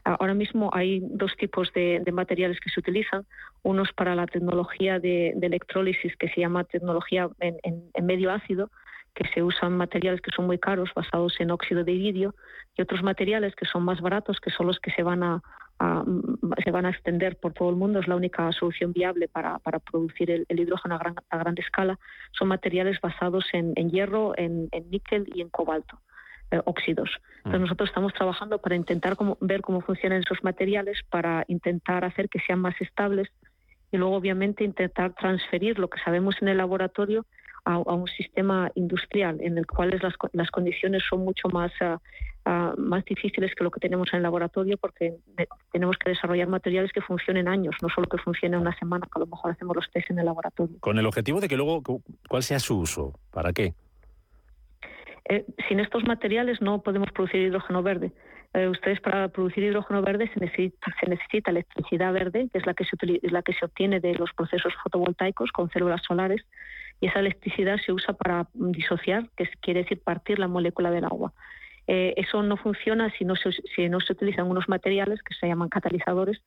[0.04, 3.26] Ahora mismo hay dos tipos de, materiales que se utilizan.
[3.62, 7.58] Unos para la tecnología de, electrólisis que se llama tecnología en,
[7.92, 8.70] en, medio ácido,
[9.14, 12.34] que se usan materiales que son muy caros basados en óxido de iridio
[12.74, 15.42] y otros materiales que son más baratos que son los que se van a,
[16.62, 20.30] se van a extender por todo el mundo, es la única solución viable para, producir
[20.30, 21.98] el, hidrógeno a gran, a gran, escala,
[22.32, 25.98] son materiales basados en, hierro, en, níquel y en cobalto.
[26.52, 27.08] Eh, óxidos.
[27.38, 27.62] Entonces mm.
[27.62, 32.58] nosotros estamos trabajando para intentar ver cómo funcionan esos materiales, para intentar hacer que sean
[32.58, 33.28] más estables
[33.92, 37.24] y luego obviamente intentar transferir lo que sabemos en el laboratorio
[37.64, 41.70] a, un sistema industrial en el cual las, las condiciones son mucho más
[42.44, 45.16] ah, más difíciles que lo que tenemos en el laboratorio porque
[45.72, 49.20] tenemos que desarrollar materiales que funcionen años, no solo que funcionen una semana, que a
[49.20, 50.76] lo mejor hacemos los test en el laboratorio.
[50.80, 51.82] Con el objetivo de que luego,
[52.28, 53.18] ¿cuál sea su uso?
[53.30, 53.74] ¿Para qué?
[55.28, 58.12] Eh, sin estos materiales no podemos producir hidrógeno verde.
[58.52, 62.74] Eh, ustedes para producir hidrógeno verde se necesita, se necesita electricidad verde, que es la
[62.74, 66.44] que, se la que se obtiene de los procesos fotovoltaicos con células solares,
[67.00, 71.32] y esa electricidad se usa para disociar, que quiere decir partir la molécula del agua.
[71.86, 75.46] Eh, eso no funciona si no, se, si no se utilizan unos materiales que se
[75.46, 76.40] llaman catalizadores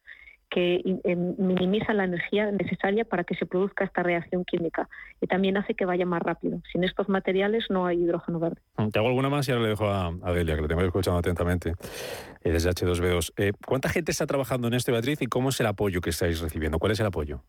[0.54, 4.88] que eh, minimizan la energía necesaria para que se produzca esta reacción química
[5.20, 6.62] y también hace que vaya más rápido.
[6.72, 8.62] Sin estos materiales no hay hidrógeno verde.
[8.78, 11.18] Mm, te hago alguna más y ahora le dejo a Adelia, que le tengo escuchando
[11.18, 11.74] atentamente
[12.44, 13.56] eh, desde H2B2.
[13.66, 16.78] ¿Cuánta gente está trabajando en esto, Beatriz, y cómo es el apoyo que estáis recibiendo?
[16.78, 17.42] ¿Cuál es el apoyo?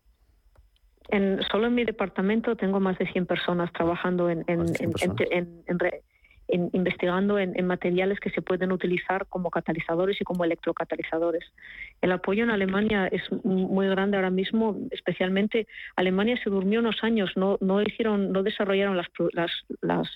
[1.09, 5.79] En, solo en mi departamento tengo más de 100 personas trabajando en, en, en,
[6.47, 11.43] investigando en, materiales que se pueden utilizar como catalizadores y como electrocatalizadores.
[12.01, 17.31] El apoyo en Alemania es muy grande ahora mismo, especialmente Alemania se durmió unos años,
[17.35, 20.07] no, no hicieron, no desarrollaron las, las, las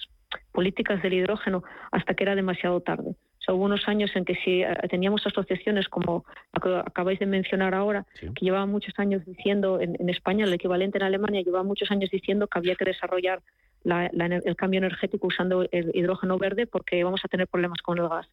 [0.52, 3.16] políticas del hidrógeno hasta que era demasiado tarde.
[3.48, 6.24] hubo unos años en que si eh, teníamos asociaciones como
[6.54, 10.54] la que acabáis de mencionar ahora, que llevaban muchos años diciendo, en, en, España el
[10.54, 13.42] equivalente en Alemania llevaba muchos años diciendo que había que desarrollar
[13.84, 18.28] el cambio energético usando el hidrógeno verde porque vamos a tener problemas con el gas.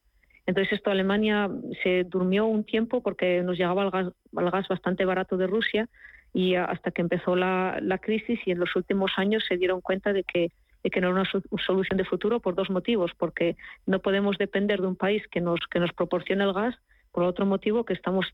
[0.46, 1.50] Entonces esto Alemania
[1.82, 5.88] se durmió un tiempo porque nos llegaba el gas, el gas bastante barato de Rusia
[6.32, 10.22] y hasta que empezó la, crisis y en los últimos años se dieron cuenta de
[10.22, 10.52] que,
[10.84, 14.80] de que no era una solución de futuro por dos motivos, porque no podemos depender
[14.80, 16.76] de un país que nos, que nos proporcione el gas
[17.16, 18.26] por otro motivo que estamos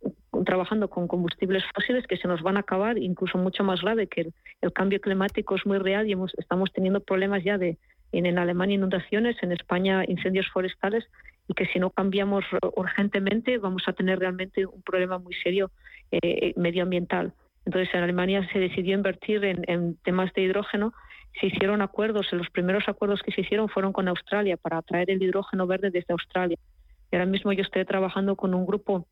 [0.45, 4.33] trabajando con combustibles fósiles que se nos van a acabar, incluso mucho más grave, que
[4.61, 7.79] el, cambio climático es muy real y hemos, estamos teniendo problemas ya de
[8.11, 11.05] en, Alemania inundaciones, en España incendios forestales
[11.47, 15.71] y que si no cambiamos urgentemente vamos a tener realmente un problema muy serio
[16.11, 17.35] eh, medioambiental.
[17.65, 20.93] Entonces en Alemania se decidió invertir en, en temas de hidrógeno
[21.41, 25.23] se hicieron acuerdos, los primeros acuerdos que se hicieron fueron con Australia para atraer el
[25.23, 26.59] hidrógeno verde desde Australia.
[27.13, 29.07] Y ahora mismo yo estoy trabajando con un grupo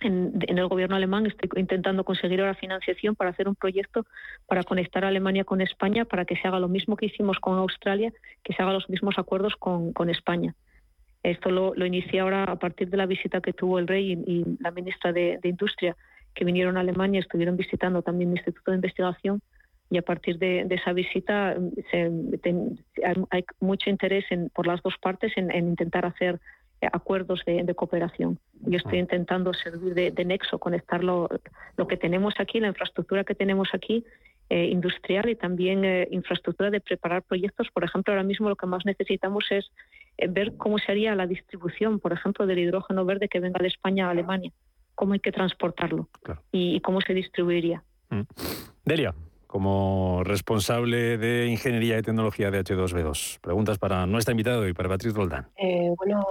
[0.00, 4.04] en, el gobierno alemán, estoy intentando conseguir ahora financiación para hacer un proyecto
[4.46, 7.56] para conectar a Alemania con España, para que se haga lo mismo que hicimos con
[7.56, 10.54] Australia, que se haga los mismos acuerdos con, España.
[11.22, 14.44] Esto lo, lo inicié ahora a partir de la visita que tuvo el rey y,
[14.60, 15.96] la ministra de, Industria,
[16.34, 19.40] que vinieron a Alemania, estuvieron visitando también mi instituto de investigación
[19.88, 21.56] y a partir de, esa visita
[23.30, 26.40] hay, mucho interés por las dos partes en intentar hacer
[26.92, 28.38] acuerdos de, cooperación.
[28.62, 29.02] Yo estoy ah.
[29.02, 31.28] intentando servir de, nexo, conectar lo,
[31.88, 34.04] que tenemos aquí, la infraestructura que tenemos aquí,
[34.48, 37.66] eh, industrial y también eh, infraestructura de preparar proyectos.
[37.72, 39.72] Por ejemplo, ahora mismo lo que más necesitamos es
[40.18, 44.06] eh, ver cómo sería la distribución, por ejemplo, del hidrógeno verde que venga de España
[44.06, 44.52] a Alemania,
[44.94, 46.08] cómo hay que transportarlo
[46.52, 47.82] y, cómo se distribuiría.
[48.10, 48.20] Mm.
[48.84, 49.14] Delia,
[49.48, 53.40] como responsable de Ingeniería y Tecnología de H2B2.
[53.40, 55.48] Preguntas para nuestra invitada y para Beatriz Roldán.
[55.96, 56.24] bueno,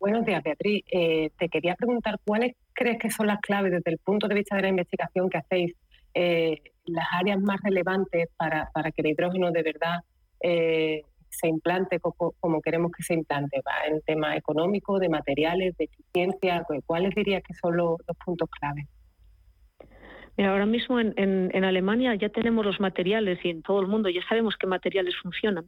[0.00, 0.84] Buenos días, Beatriz.
[0.92, 4.54] Eh, te quería preguntar cuáles crees que son las claves desde el punto de vista
[4.54, 5.74] de la investigación que hacéis,
[6.14, 9.98] eh, las áreas más relevantes para, que el hidrógeno de verdad
[10.40, 13.86] eh, se implante como, queremos que se implante, ¿va?
[13.88, 16.64] en tema económico, de materiales, de eficiencia.
[16.86, 18.86] ¿Cuáles dirías que son los, los puntos claves?
[20.44, 24.56] Ahora mismo en, Alemania ya tenemos los materiales y en todo el mundo ya sabemos
[24.56, 25.64] qué materiales funcionan.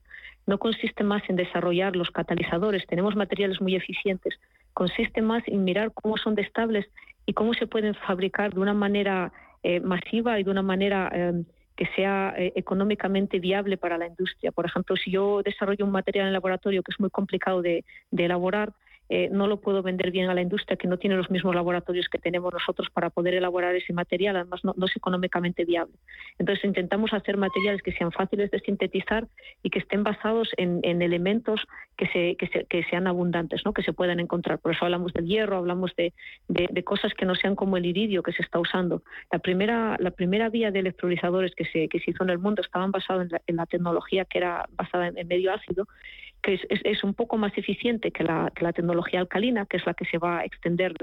[0.47, 4.39] No consiste más en desarrollar los catalizadores, tenemos materiales muy eficientes.
[4.73, 6.87] Consiste más en mirar cómo son de estables
[7.27, 9.33] y cómo se pueden fabricar de una manera
[9.65, 11.45] eh, masiva y de una manera em,
[11.77, 14.53] que sea eh, económicamente viable para la industria.
[14.53, 17.85] Por ejemplo, si yo desarrollo un material en el laboratorio que es muy complicado de
[18.13, 18.73] elaborar,
[19.13, 22.09] eh, no lo puedo vender bien a la industria que no tiene los mismos laboratorios
[22.09, 25.93] que tenemos nosotros para poder elaborar ese material, además no, es económicamente viable.
[26.39, 29.27] Entonces intentamos hacer materiales que sean fáciles de sintetizar
[29.65, 31.61] y que estén basados en, elementos
[31.97, 33.73] que, se, que, sean abundantes, ¿no?
[33.73, 34.61] que se puedan encontrar.
[34.61, 36.13] Por eso hablamos del hierro, hablamos de,
[36.85, 39.03] cosas que no sean como el iridio que se está usando.
[39.33, 42.63] La primera, la primera vía de electrolizadores que se, que se hizo en el mundo
[42.63, 45.89] estaban basados en la, tecnología que era basada en medio ácido
[46.43, 50.19] que es, un poco más eficiente que la, tecnología alcalina, que es la que se
[50.19, 50.95] va a extender,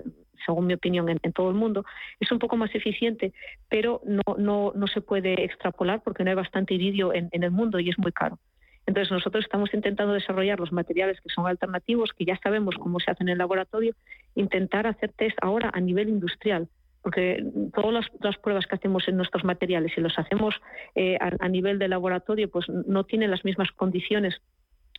[0.45, 1.85] según mi opinión, en, todo el mundo.
[2.19, 3.33] Es un poco más eficiente,
[3.69, 7.79] pero no, no, no se puede extrapolar porque no hay bastante iridio en, el mundo
[7.79, 8.39] y es muy caro.
[8.85, 13.11] Entonces nosotros estamos intentando desarrollar los materiales que son alternativos, que ya sabemos cómo se
[13.11, 13.93] hacen en el laboratorio,
[14.35, 16.69] intentar hacer test ahora a nivel industrial,
[17.01, 20.55] porque todas las, pruebas que hacemos en nuestros materiales, si los hacemos
[20.95, 24.41] eh, a, a, nivel de laboratorio, pues no tienen las mismas condiciones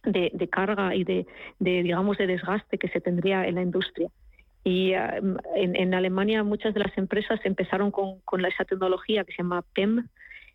[0.04, 1.26] de, carga y de,
[1.58, 4.08] digamos, de desgaste que se tendría en la industria.
[4.64, 5.20] Y ah,
[5.54, 10.08] en, Alemania muchas de las empresas empezaron con, esa tecnología que se llama PEM,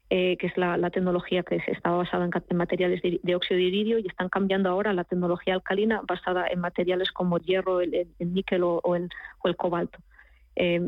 [0.10, 4.08] eh, que es la, tecnología que estaba basada en, materiales de, óxido de iridio, y
[4.08, 8.96] están cambiando ahora la tecnología alcalina basada en materiales como el hierro, el, níquel o,
[8.96, 9.98] el, cobalto.
[10.56, 10.80] Eh,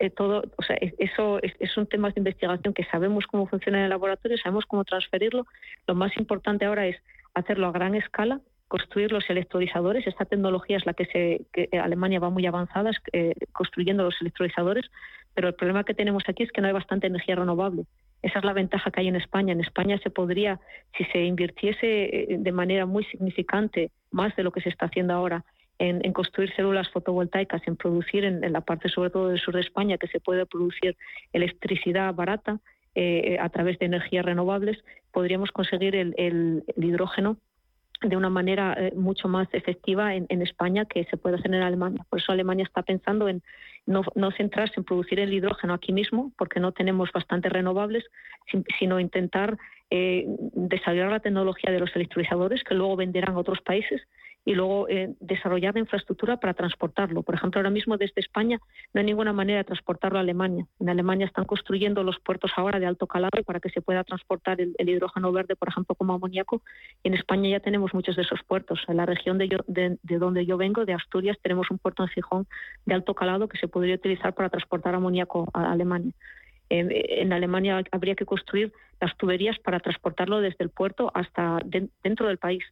[0.00, 3.78] eh, todo, o sea, eso es, es, un tema de investigación que sabemos cómo funciona
[3.78, 5.46] en el laboratorio, sabemos cómo transferirlo.
[5.86, 6.96] Lo más importante ahora es
[7.34, 10.06] hacerlo a gran escala, construir los electrolizadores.
[10.06, 14.90] Esta tecnología es la que, se, Alemania va muy avanzada eh, construyendo los electrolizadores,
[15.34, 17.84] pero el problema que tenemos aquí es que no hay bastante energía renovable.
[18.22, 19.52] Esa es la ventaja que hay en España.
[19.52, 20.60] En España se podría,
[20.96, 25.12] si se invirtiese eh, de manera muy significante, más de lo que se está haciendo
[25.12, 25.44] ahora,
[25.78, 29.98] en, construir células fotovoltaicas, en producir en, la parte sobre todo del sur de España,
[29.98, 30.96] que se puede producir
[31.32, 32.60] electricidad barata,
[32.94, 34.78] eh, a través de energías renovables,
[35.12, 37.36] podríamos conseguir el, hidrógeno
[38.00, 42.04] de una manera eh, mucho más efectiva en, España que se puede hacer en Alemania.
[42.10, 43.42] Por eso Alemania está pensando en
[43.86, 44.02] no,
[44.36, 48.04] centrarse en producir el hidrógeno aquí mismo, porque no tenemos bastantes renovables,
[48.78, 49.56] sino intentar
[49.90, 54.02] eh, desarrollar la tecnología de los electrolizadores que luego venderán a otros países
[54.44, 57.22] y luego eh, desarrollar la infraestructura para transportarlo.
[57.22, 58.58] Por ejemplo, ahora mismo desde España
[58.92, 60.66] no hay ninguna manera de transportarlo a Alemania.
[60.80, 64.60] En Alemania están construyendo los puertos ahora de alto calado para que se pueda transportar
[64.60, 66.62] el, hidrógeno verde, por ejemplo, como amoníaco.
[67.04, 68.80] En España ya tenemos muchos de esos puertos.
[68.88, 72.46] En la región de, de, donde yo vengo, de Asturias, tenemos un puerto en Gijón
[72.84, 76.12] de alto calado que se podría utilizar para transportar amoníaco a Alemania.
[76.68, 81.60] en Alemania habría que construir las tuberías para transportarlo desde el puerto hasta
[82.02, 82.64] dentro del país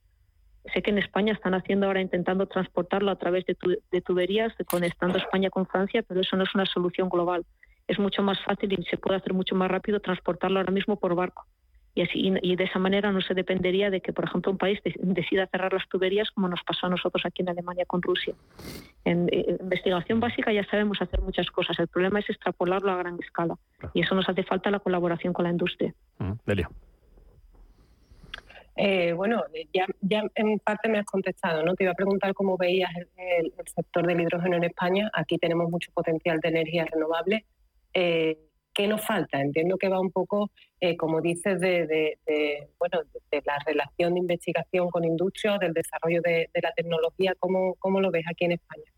[0.73, 3.57] Sé que en España están haciendo ahora intentando transportarlo a través de,
[3.91, 7.45] de tuberías, conectando España con Francia, pero eso no es una solución global.
[7.89, 11.15] Es mucho más fácil y se puede hacer mucho más rápido transportarlo ahora mismo por
[11.15, 11.47] barco
[11.95, 14.81] y, así, y de esa manera no se dependería de que, por ejemplo, un país
[14.85, 18.35] decida cerrar las tuberías como nos pasó a nosotros aquí en Alemania con Rusia.
[19.05, 19.29] En,
[19.61, 23.57] investigación básica ya sabemos hacer muchas cosas, el problema es extrapolarlo a gran escala
[23.93, 25.93] y eso nos hace falta la colaboración con la industria.
[26.19, 26.71] Mm, Delia.
[28.83, 29.87] Eh, bueno, ya,
[30.37, 31.75] en parte me has contestado, ¿no?
[31.75, 35.11] Te iba a preguntar cómo veías el, sector del hidrógeno en España.
[35.13, 37.45] Aquí tenemos mucho potencial de energía renovable.
[37.93, 38.39] Eh,
[38.73, 39.39] ¿Qué nos falta?
[39.39, 40.51] Entiendo que va un poco,
[40.81, 42.17] eh, como dices, de,
[42.79, 47.35] bueno, de, la relación de investigación con industria, del desarrollo de, la tecnología.
[47.39, 48.91] ¿Cómo, ¿Cómo lo ves aquí en España?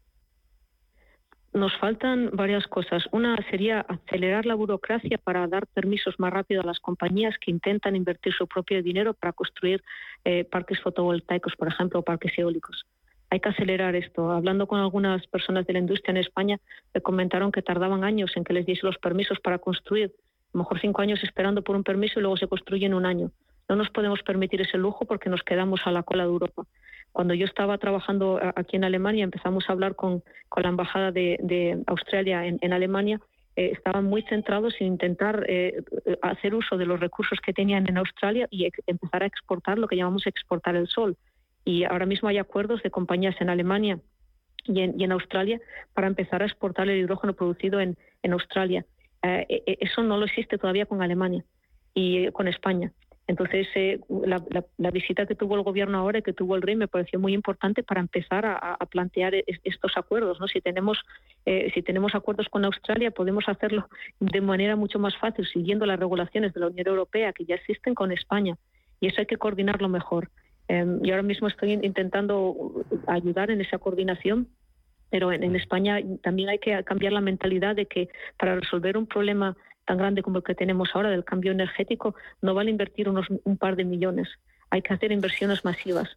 [1.55, 3.05] Nos faltan varias cosas.
[3.13, 7.95] Una sería acelerar la burocracia para dar permisos más rápido a las compañías que intentan
[7.95, 9.83] invertir su propio dinero para construir
[10.25, 12.87] eh, parques fotovoltaicos, por ejemplo, o parques eólicos
[13.33, 14.31] hay que acelerar esto.
[14.31, 16.61] Hablando con algunas personas de la industria en España,
[16.93, 20.13] me comentaron que tardaban años en que les diese los permisos para construir.
[20.53, 23.07] A lo mejor cinco años esperando por un permiso y luego se construye en un
[23.07, 23.31] año.
[23.71, 26.65] No nos podemos permitir ese lujo porque nos quedamos a la cola de Europa.
[27.13, 30.23] Cuando yo estaba trabajando aquí en Alemania, empezamos a hablar con,
[30.57, 33.21] la Embajada de, Australia en, Alemania.
[33.55, 35.83] Eh, estaban muy centrados en intentar eh,
[36.23, 39.97] hacer uso de los recursos que tenían en Australia y empezar a exportar lo que
[39.97, 41.17] llamamos exportar el sol
[41.65, 43.99] y ahora mismo hay acuerdos de compañías en Alemania
[44.65, 45.61] y en, Australia
[45.93, 47.97] para empezar a exportar el hidrógeno producido en,
[48.31, 48.85] Australia.
[49.23, 51.45] Eh, e, e, eso no lo existe todavía con Alemania
[51.95, 52.93] y con España.
[53.29, 56.89] Entonces, eh, la, visita que tuvo el gobierno ahora y que tuvo el rey me
[56.89, 60.41] pareció muy importante para empezar a, plantear estos acuerdos.
[60.41, 60.49] ¿no?
[60.49, 60.99] Si, tenemos,
[61.47, 63.89] eh, si tenemos acuerdos con Australia, podemos hacerlo
[64.20, 67.95] de manera mucho más fácil, siguiendo las regulaciones de la Unión Europea que ya existen
[67.95, 68.57] con España.
[69.01, 70.29] Y eso hay que coordinarlo mejor.
[70.68, 74.49] Em, y ahora mismo estoy intentando ayudar en esa coordinación,
[75.11, 78.09] pero en, España también hay que cambiar la mentalidad de que
[78.39, 82.55] para resolver un problema tan grande como el que tenemos ahora del cambio energético, no
[82.55, 84.28] vale invertir unos un par de millones.
[84.70, 86.09] Hay que hacer inversiones masivas.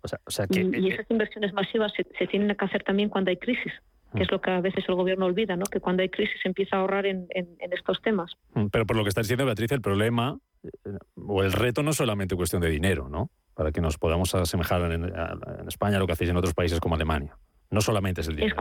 [0.49, 3.74] y, eh, esas inversiones masivas se, tienen que hacer también cuando hay crisis
[4.13, 4.34] que es mm.
[4.34, 5.66] lo que a veces el gobierno olvida, ¿no?
[5.66, 7.28] que cuando hay crisis se empieza a ahorrar en,
[7.59, 8.32] estos temas.
[8.53, 10.70] Mm, pero por lo que está diciendo Beatriz, el problema eh,
[11.16, 13.30] o el reto no es solamente cuestión de dinero, ¿no?
[13.55, 15.11] para que nos podamos asemejar en,
[15.68, 17.38] España a lo que hacéis en otros países como Alemania.
[17.72, 18.55] No solamente es el dinero.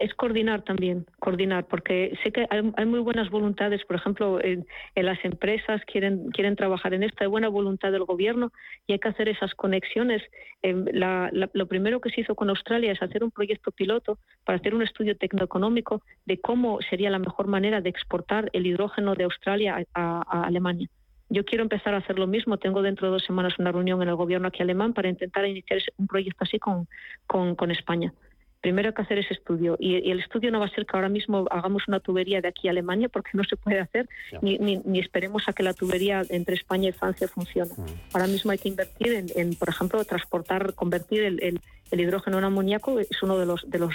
[0.00, 5.18] Es, coordinar también, coordinar, porque sé que hay, muy buenas voluntades, por ejemplo, en, las
[5.24, 8.52] empresas quieren, quieren trabajar en esto, hay buena voluntad del gobierno
[8.86, 10.22] y hay que hacer esas conexiones.
[10.62, 14.72] Em, lo primero que se hizo con Australia es hacer un proyecto piloto para hacer
[14.72, 19.84] un estudio tecnoeconómico de cómo sería la mejor manera de exportar el hidrógeno de Australia
[19.94, 20.88] a Alemania.
[21.30, 22.56] Yo quiero empezar a hacer lo mismo.
[22.56, 25.80] Tengo dentro de dos semanas una reunión en el gobierno aquí alemán para intentar iniciar
[25.98, 26.88] un proyecto así con,
[27.26, 28.12] con, España.
[28.60, 31.08] Primero hay que hacer ese estudio y, el estudio no va a ser que ahora
[31.08, 34.08] mismo hagamos una tubería de aquí a Alemania porque no se puede hacer
[34.42, 37.70] ni, ni, esperemos a que la tubería entre España y Francia funcione.
[37.76, 38.14] Mm.
[38.14, 42.44] Ahora mismo hay que invertir en, por ejemplo, transportar, convertir el, el, el hidrógeno en
[42.44, 43.94] amoníaco es uno de los de los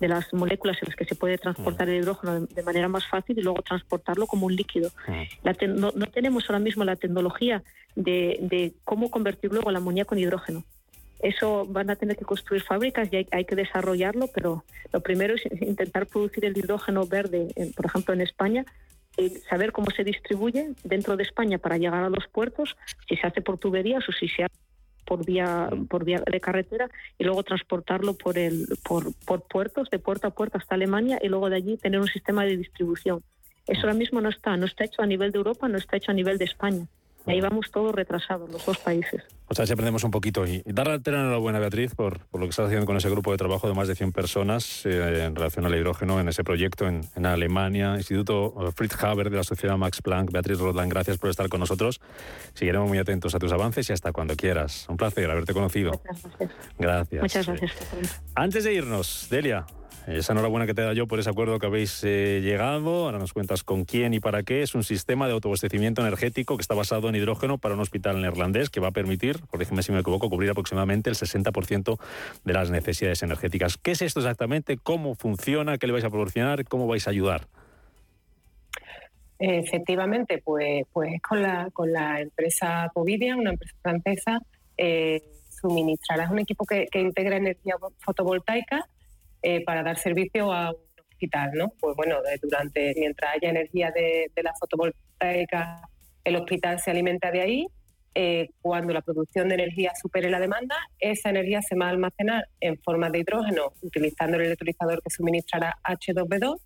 [0.00, 3.38] de las moléculas en las que se puede transportar el hidrógeno de, manera más fácil
[3.38, 4.90] y luego transportarlo como un líquido.
[5.68, 7.62] no, tenemos ahora mismo la tecnología
[7.94, 10.64] de, cómo convertir luego el amoníaco en hidrógeno.
[11.20, 15.42] Eso van a tener que construir fábricas y hay, que desarrollarlo, pero lo primero es
[15.62, 18.64] intentar producir el hidrógeno verde, por ejemplo, en España,
[19.16, 22.76] y saber cómo se distribuye dentro de España para llegar a los puertos,
[23.08, 24.54] si se hace por tuberías o si se hace
[25.06, 30.00] por vía por vía de carretera y luego transportarlo por el por, por puertos de
[30.00, 33.22] puerta a puerta hasta Alemania y luego de allí tener un sistema de distribución.
[33.66, 36.10] Eso ahora mismo no está, no está hecho a nivel de Europa, no está hecho
[36.10, 36.86] a nivel de España.
[37.26, 39.22] Y ahí vamos todos retrasados, los dos países.
[39.48, 40.46] O sea, si aprendemos un poquito.
[40.46, 43.36] Y darle la enhorabuena, Beatriz, por, por, lo que estás haciendo con ese grupo de
[43.36, 47.02] trabajo de más de 100 personas eh, en relación al hidrógeno en ese proyecto en,
[47.14, 47.94] en Alemania.
[47.96, 50.32] Instituto Fritz Haber de la Sociedad Max Planck.
[50.32, 52.00] Beatriz Rodland, gracias por estar con nosotros.
[52.54, 54.86] Seguiremos muy atentos a tus avances y hasta cuando quieras.
[54.88, 55.92] Un placer haberte conocido.
[55.92, 56.50] Muchas gracias.
[56.78, 57.22] Gracias.
[57.22, 58.22] Muchas gracias.
[58.34, 59.66] Antes de irnos, Delia,
[60.06, 63.06] esa enhorabuena que te da yo por ese acuerdo que habéis eh, llegado.
[63.06, 64.62] Ahora nos cuentas con quién y para qué.
[64.62, 68.70] Es un sistema de autoabastecimiento energético que está basado en hidrógeno para un hospital neerlandés
[68.70, 71.98] que va a permitir, corrígeme si me equivoco, cubrir aproximadamente el 60%
[72.44, 73.78] de las necesidades energéticas.
[73.78, 74.76] ¿Qué es esto exactamente?
[74.76, 75.78] ¿Cómo funciona?
[75.78, 76.64] ¿Qué le vais a proporcionar?
[76.66, 77.48] ¿Cómo vais a ayudar?
[79.38, 84.40] Efectivamente, pues, pues con la, con la empresa Povidia, una empresa francesa,
[84.78, 85.22] eh,
[85.60, 88.86] suministrarás un equipo que, que integra energía fotovoltaica
[89.48, 90.76] eh, para dar servicio a un
[91.12, 91.72] hospital, ¿no?
[91.78, 95.82] Pues bueno, durante mientras haya energía de, la fotovoltaica,
[96.24, 97.66] el hospital se alimenta de ahí
[98.16, 102.48] eh, cuando la producción de energía supere la demanda, esa energía se va a almacenar
[102.58, 106.56] en forma de hidrógeno utilizando el electrolizador que suministrará H2B2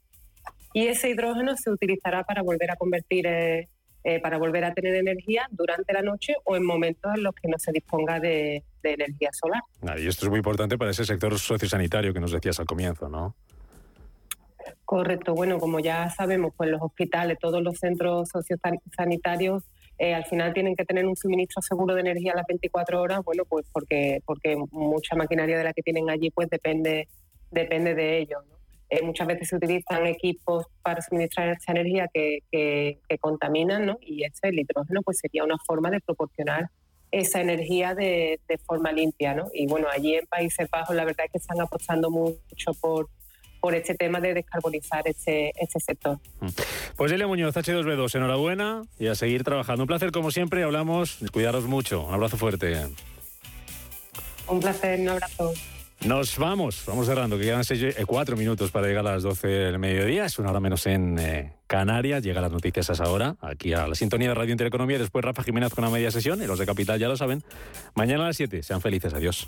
[0.73, 3.69] y ese hidrógeno se utilizará para volver a convertir, eh,
[4.05, 7.49] eh, para volver a tener energía durante la noche o en momentos en los que
[7.49, 9.63] no se disponga de, de energía solar.
[9.99, 13.35] y esto es muy importante para ese sector sociosanitario que nos decías al comienzo, ¿no?
[14.85, 15.35] Correcto.
[15.35, 19.65] Bueno, como ya sabemos, pues los hospitales, todos los centros sociosanitarios
[19.99, 23.21] eh, al final tienen que tener un suministro seguro de energía a las 24 horas,
[23.23, 27.07] bueno, pues porque, porque mucha maquinaria de la que tienen allí pues depende,
[27.51, 28.43] depende de ellos.
[28.91, 33.99] Eh, muchas veces se utilizan equipos para suministrar esa energía que, que, contaminan, ¿no?
[34.01, 36.71] Y ese, el hidrógeno, pues sería una forma de proporcionar
[37.13, 39.49] esa energía de, de forma limpia, ¿no?
[39.55, 43.09] Y bueno, allí en Países Bajos la verdad es que están apostando mucho por
[43.61, 46.19] por este tema de descarbonizar ese, ese sector.
[46.41, 46.49] Mm.
[46.97, 49.85] Pues Elia Muñoz, H2B2, enhorabuena y a seguir trabajando.
[49.85, 52.05] Un placer como siempre, hablamos, cuidaros mucho.
[52.07, 52.75] Un abrazo fuerte.
[54.49, 55.53] Un placer, un abrazo.
[56.07, 59.47] Nos vamos, vamos cerrando, que quedan seis, eh, cuatro minutos para llegar a las 12
[59.47, 63.37] del mediodía, es una hora menos en eh, Canarias, llegan las noticias a esa hora,
[63.43, 66.47] aquí a la sintonía de Radio Intereconomía, después Rafa Jiménez con la media sesión, y
[66.47, 67.43] los de Capital ya lo saben,
[67.95, 69.47] mañana a las 7, sean felices, adiós.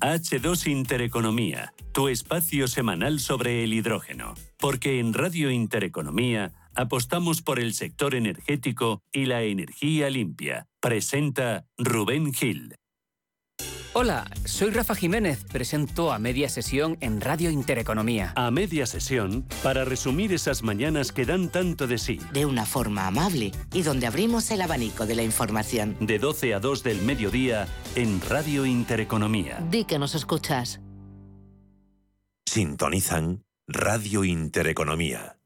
[0.00, 4.34] H2 Intereconomía, tu espacio semanal sobre el hidrógeno.
[4.58, 10.66] Porque en Radio Intereconomía apostamos por el sector energético y la energía limpia.
[10.80, 12.74] Presenta Rubén Gil.
[13.94, 18.32] Hola, soy Rafa Jiménez, presento a media sesión en Radio Intereconomía.
[18.36, 22.18] A media sesión, para resumir esas mañanas que dan tanto de sí.
[22.32, 25.94] De una forma amable y donde abrimos el abanico de la información.
[26.00, 29.62] De 12 a 2 del mediodía en Radio Intereconomía.
[29.70, 30.80] Di que nos escuchas.
[32.46, 35.36] Sintonizan Radio Intereconomía.